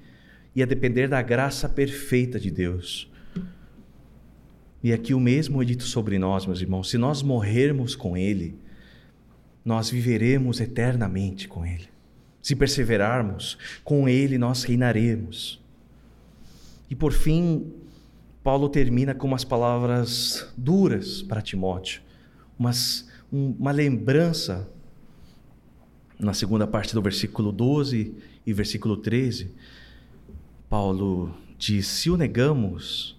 e 0.56 0.62
a 0.62 0.66
depender 0.66 1.08
da 1.08 1.22
graça 1.22 1.68
perfeita 1.68 2.38
de 2.38 2.50
Deus. 2.50 3.08
E 4.82 4.92
aqui 4.92 5.14
o 5.14 5.20
mesmo 5.20 5.62
é 5.62 5.64
dito 5.64 5.84
sobre 5.84 6.18
nós, 6.18 6.46
meus 6.46 6.60
irmãos: 6.60 6.90
se 6.90 6.98
nós 6.98 7.22
morrermos 7.22 7.94
com 7.94 8.16
Ele, 8.16 8.58
nós 9.64 9.90
viveremos 9.90 10.60
eternamente 10.60 11.46
com 11.46 11.64
Ele. 11.64 11.88
Se 12.42 12.56
perseverarmos, 12.56 13.58
com 13.84 14.08
Ele 14.08 14.36
nós 14.38 14.64
reinaremos. 14.64 15.62
E 16.88 16.96
por 16.96 17.12
fim, 17.12 17.72
Paulo 18.42 18.68
termina 18.68 19.14
com 19.14 19.26
umas 19.26 19.44
palavras 19.44 20.50
duras 20.56 21.22
para 21.22 21.42
Timóteo, 21.42 22.00
umas, 22.58 23.08
um, 23.32 23.54
uma 23.58 23.70
lembrança 23.70 24.68
na 26.18 26.32
segunda 26.32 26.66
parte 26.66 26.94
do 26.94 27.02
versículo 27.02 27.52
12 27.52 28.14
e 28.46 28.52
versículo 28.52 28.96
13. 28.96 29.54
Paulo 30.68 31.34
diz: 31.58 31.86
Se 31.86 32.10
o 32.10 32.16
negamos, 32.16 33.18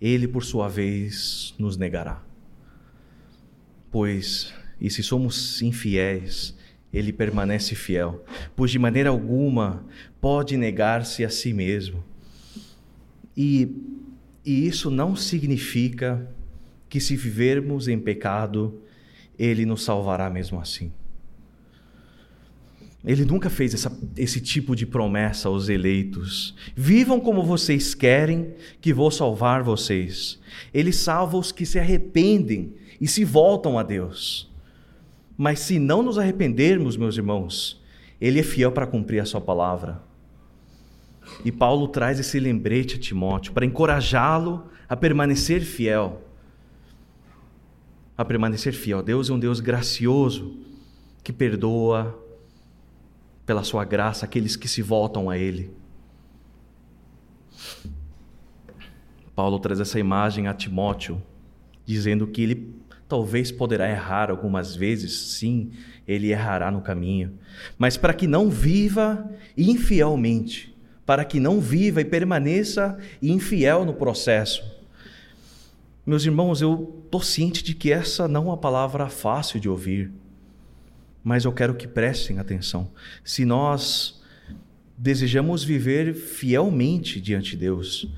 ele 0.00 0.26
por 0.26 0.44
sua 0.44 0.68
vez 0.68 1.54
nos 1.58 1.76
negará. 1.76 2.22
Pois, 3.90 4.54
e 4.80 4.90
se 4.90 5.02
somos 5.02 5.60
infiéis, 5.60 6.56
ele 6.92 7.12
permanece 7.12 7.74
fiel, 7.74 8.24
pois 8.56 8.70
de 8.70 8.78
maneira 8.78 9.10
alguma 9.10 9.84
pode 10.20 10.56
negar-se 10.56 11.24
a 11.24 11.30
si 11.30 11.52
mesmo. 11.52 12.02
E, 13.36 13.74
e 14.44 14.66
isso 14.66 14.90
não 14.90 15.14
significa 15.14 16.28
que 16.88 17.00
se 17.00 17.16
vivermos 17.16 17.88
em 17.88 17.98
pecado, 17.98 18.80
ele 19.38 19.64
nos 19.64 19.82
salvará 19.82 20.28
mesmo 20.28 20.60
assim. 20.60 20.92
Ele 23.04 23.24
nunca 23.24 23.50
fez 23.50 23.74
essa, 23.74 23.96
esse 24.16 24.40
tipo 24.40 24.76
de 24.76 24.86
promessa 24.86 25.48
aos 25.48 25.68
eleitos. 25.68 26.54
Vivam 26.76 27.18
como 27.18 27.42
vocês 27.42 27.94
querem, 27.94 28.54
que 28.80 28.92
vou 28.92 29.10
salvar 29.10 29.62
vocês. 29.62 30.38
Ele 30.72 30.92
salva 30.92 31.36
os 31.36 31.50
que 31.50 31.66
se 31.66 31.80
arrependem 31.80 32.74
e 33.00 33.08
se 33.08 33.24
voltam 33.24 33.76
a 33.76 33.82
Deus. 33.82 34.48
Mas 35.36 35.58
se 35.60 35.80
não 35.80 36.02
nos 36.02 36.18
arrependermos, 36.18 36.96
meus 36.96 37.16
irmãos, 37.16 37.82
Ele 38.20 38.38
é 38.38 38.42
fiel 38.44 38.70
para 38.70 38.86
cumprir 38.86 39.20
a 39.20 39.24
Sua 39.24 39.40
palavra. 39.40 40.00
E 41.44 41.52
Paulo 41.52 41.88
traz 41.88 42.18
esse 42.18 42.38
lembrete 42.38 42.96
a 42.96 42.98
Timóteo 42.98 43.52
para 43.52 43.64
encorajá-lo 43.64 44.66
a 44.88 44.96
permanecer 44.96 45.62
fiel. 45.62 46.22
A 48.16 48.24
permanecer 48.24 48.72
fiel. 48.72 49.02
Deus 49.02 49.30
é 49.30 49.32
um 49.32 49.38
Deus 49.38 49.60
gracioso 49.60 50.58
que 51.22 51.32
perdoa 51.32 52.18
pela 53.46 53.64
Sua 53.64 53.84
graça 53.84 54.24
aqueles 54.24 54.56
que 54.56 54.68
se 54.68 54.82
voltam 54.82 55.30
a 55.30 55.38
Ele. 55.38 55.70
Paulo 59.34 59.58
traz 59.58 59.80
essa 59.80 59.98
imagem 59.98 60.46
a 60.46 60.54
Timóteo, 60.54 61.22
dizendo 61.86 62.26
que 62.26 62.42
ele 62.42 62.82
Talvez 63.12 63.52
poderá 63.52 63.90
errar 63.90 64.30
algumas 64.30 64.74
vezes, 64.74 65.12
sim, 65.12 65.70
ele 66.08 66.30
errará 66.30 66.70
no 66.70 66.80
caminho, 66.80 67.38
mas 67.76 67.94
para 67.94 68.14
que 68.14 68.26
não 68.26 68.48
viva 68.48 69.30
infielmente, 69.54 70.71
para 71.04 71.24
que 71.24 71.40
não 71.40 71.60
viva 71.60 72.00
e 72.00 72.04
permaneça 72.04 72.98
infiel 73.20 73.84
no 73.84 73.94
processo. 73.94 74.62
Meus 76.04 76.24
irmãos, 76.24 76.60
eu 76.60 77.02
estou 77.04 77.22
ciente 77.22 77.62
de 77.62 77.74
que 77.74 77.92
essa 77.92 78.26
não 78.26 78.42
é 78.42 78.46
uma 78.46 78.56
palavra 78.56 79.08
fácil 79.08 79.60
de 79.60 79.68
ouvir, 79.68 80.10
mas 81.22 81.44
eu 81.44 81.52
quero 81.52 81.74
que 81.74 81.86
prestem 81.86 82.38
atenção. 82.38 82.90
Se 83.24 83.44
nós 83.44 84.20
desejamos 84.98 85.64
viver 85.64 86.14
fielmente 86.14 87.20
diante 87.20 87.52
de 87.52 87.56
Deus, 87.58 88.08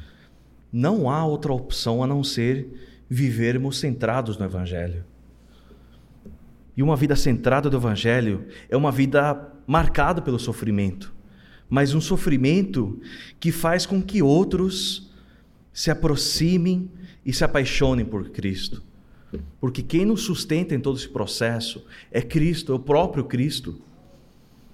não 0.73 1.09
há 1.09 1.25
outra 1.25 1.53
opção 1.53 2.03
a 2.03 2.07
não 2.07 2.25
ser 2.25 2.69
vivermos 3.09 3.79
centrados 3.79 4.37
no 4.37 4.45
Evangelho. 4.45 5.05
E 6.77 6.83
uma 6.83 6.97
vida 6.97 7.15
centrada 7.15 7.71
no 7.71 7.77
Evangelho 7.77 8.47
é 8.69 8.77
uma 8.77 8.91
vida 8.91 9.53
marcada 9.67 10.21
pelo 10.21 10.39
sofrimento, 10.39 11.14
mas 11.69 11.95
um 11.95 12.01
sofrimento 12.01 13.01
que 13.41 13.51
faz 13.51 13.87
com 13.87 14.03
que 14.03 14.23
outros 14.23 15.11
se 15.73 15.91
aproximem 15.91 16.91
e 17.25 17.33
se 17.33 17.45
apaixonem 17.45 18.05
por 18.05 18.29
Cristo. 18.31 18.83
Porque 19.61 19.83
quem 19.83 20.05
nos 20.05 20.23
sustenta 20.23 20.75
em 20.75 20.81
todo 20.81 20.97
esse 20.97 21.09
processo 21.09 21.85
é 22.11 22.23
Cristo, 22.23 22.73
é 22.73 22.77
o 22.77 22.79
próprio 22.79 23.25
Cristo. 23.25 23.81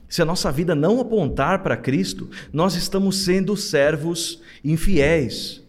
Se 0.08 0.20
a 0.20 0.24
nossa 0.24 0.50
vida 0.52 0.74
não 0.74 1.00
apontar 1.00 1.62
para 1.62 1.76
Cristo, 1.76 2.28
nós 2.52 2.74
estamos 2.74 3.24
sendo 3.24 3.56
servos 3.56 4.42
infiéis. 4.62 5.60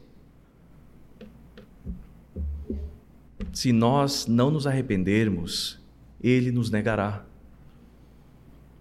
se 3.53 3.71
nós 3.71 4.27
não 4.27 4.49
nos 4.49 4.65
arrependermos, 4.65 5.79
ele 6.21 6.51
nos 6.51 6.69
negará. 6.69 7.25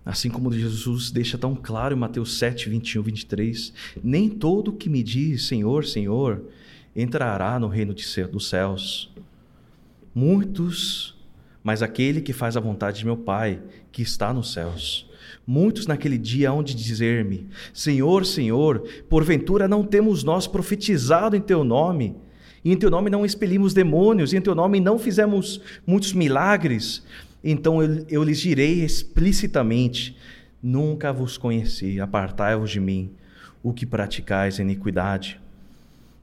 Assim 0.05 0.31
como 0.31 0.53
Jesus 0.53 1.11
deixa 1.11 1.37
tão 1.37 1.55
claro 1.55 1.95
em 1.95 1.99
Mateus 1.99 2.39
7, 2.39 2.69
21, 2.69 3.03
23: 3.03 3.73
Nem 4.03 4.29
todo 4.29 4.73
que 4.73 4.89
me 4.89 5.03
diz 5.03 5.47
Senhor, 5.47 5.85
Senhor, 5.85 6.43
entrará 6.97 7.59
no 7.59 7.69
reino 7.69 7.95
dos 7.95 8.49
céus. 8.49 9.13
Muitos, 10.15 11.17
mas 11.63 11.83
aquele 11.83 12.21
que 12.21 12.33
faz 12.33 12.57
a 12.57 12.61
vontade 12.61 13.01
de 13.01 13.05
meu 13.05 13.17
Pai, 13.17 13.61
que 13.93 14.03
está 14.03 14.33
nos 14.33 14.53
céus. 14.53 15.09
Muitos 15.47 15.87
naquele 15.87 16.17
dia 16.17 16.51
hão 16.51 16.63
de 16.63 16.75
dizer-me: 16.75 17.47
Senhor, 17.73 18.25
Senhor, 18.25 18.83
porventura 19.09 19.69
não 19.69 19.85
temos 19.85 20.25
nós 20.25 20.47
profetizado 20.47 21.37
em 21.37 21.41
teu 21.41 21.63
nome? 21.63 22.17
e 22.65 22.73
em 22.73 22.77
teu 22.77 22.91
nome 22.91 23.09
não 23.09 23.25
expelimos 23.25 23.73
demônios, 23.73 24.33
e 24.33 24.37
em 24.37 24.41
teu 24.41 24.55
nome 24.55 24.81
não 24.81 24.99
fizemos 24.99 25.61
muitos 25.87 26.13
milagres, 26.13 27.03
então 27.43 27.83
eu, 27.83 28.05
eu 28.09 28.23
lhes 28.23 28.39
direi 28.39 28.85
explicitamente: 28.85 30.17
Nunca 30.63 31.13
vos 31.13 31.39
conheci, 31.39 32.01
apartai-vos 32.01 32.71
de 32.71 32.81
mim, 32.81 33.15
o 33.63 33.73
que 33.73 33.87
praticais 33.87 34.59
iniquidade. 34.59 35.41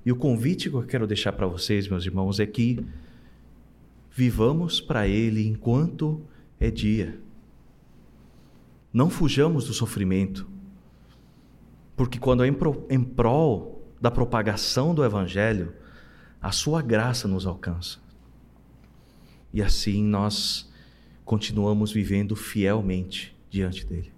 E 0.05 0.11
o 0.11 0.15
convite 0.15 0.69
que 0.69 0.75
eu 0.75 0.83
quero 0.83 1.07
deixar 1.07 1.33
para 1.33 1.47
vocês, 1.47 1.87
meus 1.87 2.05
irmãos, 2.05 2.39
é 2.39 2.45
que 2.45 2.85
vivamos 4.11 4.79
para 4.79 5.07
Ele 5.07 5.45
enquanto 5.45 6.21
é 6.59 6.69
dia. 6.69 7.19
Não 8.93 9.09
fujamos 9.09 9.65
do 9.65 9.73
sofrimento, 9.73 10.47
porque 11.95 12.19
quando 12.19 12.43
é 12.43 12.47
em 12.47 13.03
prol 13.03 13.85
da 13.99 14.09
propagação 14.11 14.93
do 14.93 15.03
Evangelho, 15.03 15.73
a 16.41 16.51
sua 16.51 16.81
graça 16.81 17.27
nos 17.27 17.45
alcança. 17.45 17.99
E 19.51 19.61
assim 19.61 20.03
nós 20.03 20.71
continuamos 21.27 21.91
vivendo 21.91 22.37
fielmente 22.37 23.35
diante 23.49 23.85
dele. 23.85 24.13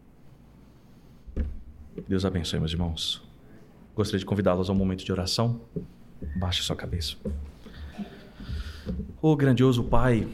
Deus 2.08 2.24
abençoe, 2.24 2.60
meus 2.60 2.72
irmãos. 2.72 3.28
Gostaria 3.96 4.20
de 4.20 4.26
convidá-los 4.26 4.70
a 4.70 4.74
um 4.74 4.76
momento 4.76 5.04
de 5.04 5.12
oração. 5.12 5.60
Baixe 6.36 6.62
sua 6.62 6.76
cabeça. 6.76 7.18
Oh, 9.20 9.36
grandioso 9.36 9.84
Pai, 9.84 10.28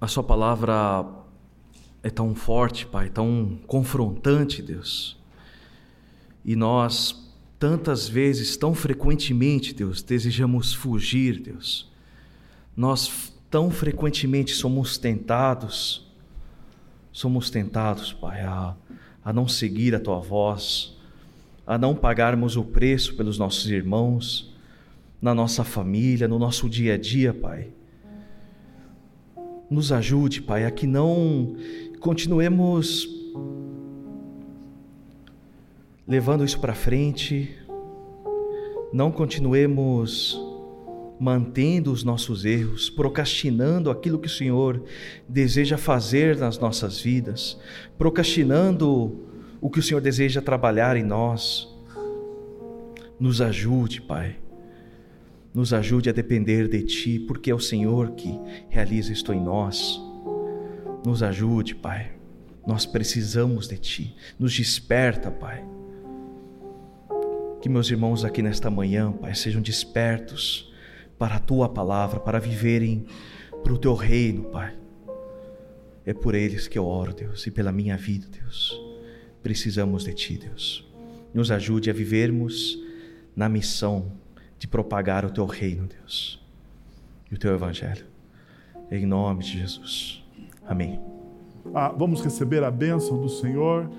a 0.00 0.06
Sua 0.06 0.22
palavra 0.22 1.04
é 2.00 2.08
tão 2.08 2.32
forte, 2.32 2.86
Pai, 2.86 3.10
tão 3.10 3.58
confrontante, 3.66 4.62
Deus. 4.62 5.20
E 6.44 6.54
nós 6.54 7.34
tantas 7.58 8.08
vezes, 8.08 8.56
tão 8.56 8.74
frequentemente, 8.74 9.74
Deus, 9.74 10.02
desejamos 10.02 10.72
fugir, 10.72 11.40
Deus. 11.40 11.92
Nós 12.76 13.33
tão 13.54 13.70
frequentemente 13.70 14.52
somos 14.52 14.98
tentados, 14.98 16.04
somos 17.12 17.50
tentados, 17.50 18.12
Pai, 18.12 18.40
a, 18.40 18.74
a 19.24 19.32
não 19.32 19.46
seguir 19.46 19.94
a 19.94 20.00
Tua 20.00 20.18
voz, 20.18 20.96
a 21.64 21.78
não 21.78 21.94
pagarmos 21.94 22.56
o 22.56 22.64
preço 22.64 23.14
pelos 23.14 23.38
nossos 23.38 23.70
irmãos, 23.70 24.52
na 25.22 25.32
nossa 25.32 25.62
família, 25.62 26.26
no 26.26 26.36
nosso 26.36 26.68
dia 26.68 26.94
a 26.94 26.98
dia, 26.98 27.32
Pai. 27.32 27.68
Nos 29.70 29.92
ajude, 29.92 30.42
Pai, 30.42 30.64
a 30.64 30.70
que 30.72 30.88
não 30.88 31.54
continuemos 32.00 33.08
levando 36.08 36.44
isso 36.44 36.58
para 36.58 36.74
frente, 36.74 37.56
não 38.92 39.12
continuemos 39.12 40.53
mantendo 41.18 41.92
os 41.92 42.02
nossos 42.02 42.44
erros, 42.44 42.90
procrastinando 42.90 43.90
aquilo 43.90 44.18
que 44.18 44.26
o 44.26 44.30
Senhor 44.30 44.82
deseja 45.28 45.78
fazer 45.78 46.36
nas 46.36 46.58
nossas 46.58 47.00
vidas, 47.00 47.58
procrastinando 47.96 49.20
o 49.60 49.70
que 49.70 49.78
o 49.78 49.82
Senhor 49.82 50.00
deseja 50.00 50.42
trabalhar 50.42 50.96
em 50.96 51.04
nós. 51.04 51.68
Nos 53.18 53.40
ajude, 53.40 54.02
Pai. 54.02 54.36
Nos 55.54 55.72
ajude 55.72 56.10
a 56.10 56.12
depender 56.12 56.68
de 56.68 56.82
Ti, 56.82 57.18
porque 57.20 57.50
é 57.50 57.54
o 57.54 57.60
Senhor 57.60 58.10
que 58.12 58.38
realiza 58.68 59.12
isto 59.12 59.32
em 59.32 59.40
nós. 59.40 60.00
Nos 61.06 61.22
ajude, 61.22 61.74
Pai. 61.74 62.10
Nós 62.66 62.84
precisamos 62.84 63.68
de 63.68 63.78
Ti. 63.78 64.16
Nos 64.38 64.54
desperta, 64.54 65.30
Pai 65.30 65.64
que 67.64 67.68
meus 67.70 67.90
irmãos 67.90 68.26
aqui 68.26 68.42
nesta 68.42 68.68
manhã, 68.68 69.10
Pai, 69.10 69.34
sejam 69.34 69.62
despertos 69.62 70.70
para 71.18 71.36
a 71.36 71.38
tua 71.38 71.68
palavra, 71.68 72.20
para 72.20 72.38
viverem 72.38 73.06
para 73.62 73.72
o 73.72 73.78
teu 73.78 73.94
reino, 73.94 74.44
Pai. 74.44 74.76
É 76.04 76.12
por 76.12 76.34
eles 76.34 76.68
que 76.68 76.78
eu 76.78 76.86
oro, 76.86 77.14
Deus, 77.14 77.46
e 77.46 77.50
pela 77.50 77.72
minha 77.72 77.96
vida, 77.96 78.26
Deus. 78.30 78.78
Precisamos 79.42 80.04
de 80.04 80.12
Ti, 80.12 80.38
Deus. 80.38 80.86
Nos 81.32 81.50
ajude 81.50 81.88
a 81.88 81.92
vivermos 81.94 82.78
na 83.34 83.48
missão 83.48 84.12
de 84.58 84.68
propagar 84.68 85.24
o 85.24 85.30
Teu 85.30 85.46
reino, 85.46 85.86
Deus, 85.86 86.40
e 87.30 87.34
o 87.34 87.38
Teu 87.38 87.54
Evangelho. 87.54 88.06
Em 88.90 89.06
nome 89.06 89.42
de 89.42 89.58
Jesus. 89.58 90.22
Amém. 90.66 91.00
Ah, 91.74 91.88
vamos 91.88 92.22
receber 92.22 92.62
a 92.62 92.70
bênção 92.70 93.20
do 93.20 93.28
Senhor. 93.28 93.90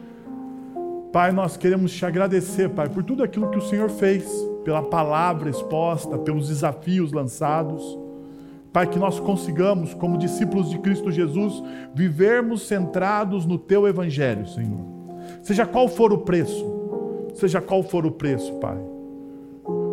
Pai, 1.11 1.31
nós 1.31 1.57
queremos 1.57 1.91
te 1.91 2.05
agradecer, 2.05 2.69
Pai, 2.69 2.87
por 2.87 3.03
tudo 3.03 3.23
aquilo 3.23 3.49
que 3.49 3.57
o 3.57 3.61
Senhor 3.61 3.89
fez, 3.89 4.27
pela 4.65 4.81
palavra 4.81 5.49
exposta, 5.49 6.17
pelos 6.17 6.49
desafios 6.49 7.13
lançados. 7.13 7.97
Pai, 8.73 8.87
que 8.87 8.99
nós 8.99 9.19
consigamos, 9.19 9.93
como 9.93 10.17
discípulos 10.17 10.69
de 10.69 10.79
Cristo 10.79 11.11
Jesus, 11.11 11.63
vivermos 11.93 12.67
centrados 12.67 13.45
no 13.45 13.57
Teu 13.57 13.87
Evangelho, 13.87 14.45
Senhor. 14.47 14.81
Seja 15.41 15.65
qual 15.65 15.87
for 15.87 16.11
o 16.11 16.17
preço, 16.17 16.65
seja 17.35 17.61
qual 17.61 17.83
for 17.83 18.05
o 18.05 18.11
preço, 18.11 18.53
Pai. 18.55 18.77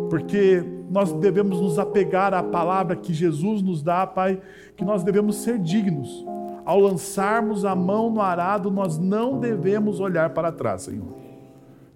Porque 0.09 0.61
nós 0.89 1.13
devemos 1.13 1.61
nos 1.61 1.79
apegar 1.79 2.33
à 2.33 2.43
palavra 2.43 2.95
que 2.95 3.13
Jesus 3.13 3.61
nos 3.61 3.81
dá, 3.81 4.05
Pai, 4.05 4.41
que 4.75 4.83
nós 4.83 5.03
devemos 5.03 5.37
ser 5.37 5.59
dignos 5.59 6.25
ao 6.65 6.79
lançarmos 6.79 7.65
a 7.65 7.75
mão 7.75 8.09
no 8.09 8.21
arado, 8.21 8.71
nós 8.71 8.97
não 8.97 9.39
devemos 9.39 9.99
olhar 9.99 10.31
para 10.31 10.51
trás, 10.51 10.83
Senhor. 10.83 11.22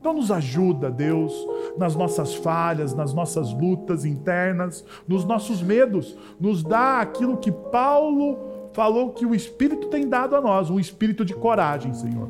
Então 0.07 0.15
nos 0.15 0.31
ajuda, 0.31 0.89
Deus, 0.89 1.33
nas 1.77 1.93
nossas 1.93 2.33
falhas, 2.33 2.93
nas 2.93 3.13
nossas 3.13 3.51
lutas 3.51 4.05
internas, 4.05 4.85
nos 5.05 5.25
nossos 5.25 5.61
medos. 5.61 6.15
Nos 6.39 6.63
dá 6.63 7.01
aquilo 7.01 7.35
que 7.35 7.51
Paulo 7.51 8.69
falou 8.71 9.11
que 9.11 9.25
o 9.25 9.35
Espírito 9.35 9.89
tem 9.89 10.07
dado 10.07 10.33
a 10.37 10.39
nós, 10.39 10.69
um 10.69 10.79
espírito 10.79 11.25
de 11.25 11.33
coragem, 11.33 11.93
Senhor. 11.93 12.29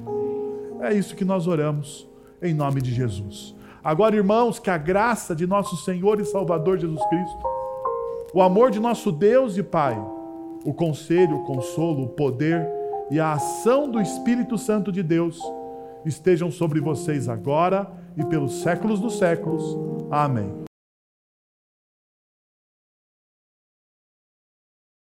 É 0.82 0.92
isso 0.92 1.16
que 1.16 1.24
nós 1.24 1.46
oramos, 1.46 2.10
em 2.42 2.52
nome 2.52 2.82
de 2.82 2.92
Jesus. 2.92 3.56
Agora, 3.84 4.16
irmãos, 4.16 4.58
que 4.58 4.72
a 4.72 4.78
graça 4.80 5.36
de 5.36 5.46
nosso 5.46 5.78
Senhor 5.78 6.20
e 6.20 6.26
Salvador 6.26 6.80
Jesus 6.80 7.06
Cristo, 7.06 7.44
o 8.34 8.42
amor 8.42 8.72
de 8.72 8.80
nosso 8.80 9.12
Deus 9.12 9.56
e 9.56 9.62
Pai, 9.62 10.04
o 10.66 10.74
conselho, 10.74 11.42
o 11.42 11.44
consolo, 11.44 12.06
o 12.06 12.10
poder 12.10 12.68
e 13.12 13.20
a 13.20 13.34
ação 13.34 13.88
do 13.88 14.02
Espírito 14.02 14.58
Santo 14.58 14.92
de 14.92 15.04
Deus 15.04 15.40
estejam 16.08 16.50
sobre 16.50 16.80
vocês 16.80 17.28
agora 17.30 17.92
e 18.16 18.26
pelos 18.26 18.62
séculos 18.62 19.00
dos 19.00 19.18
séculos. 19.18 19.64
Amém. 20.12 20.67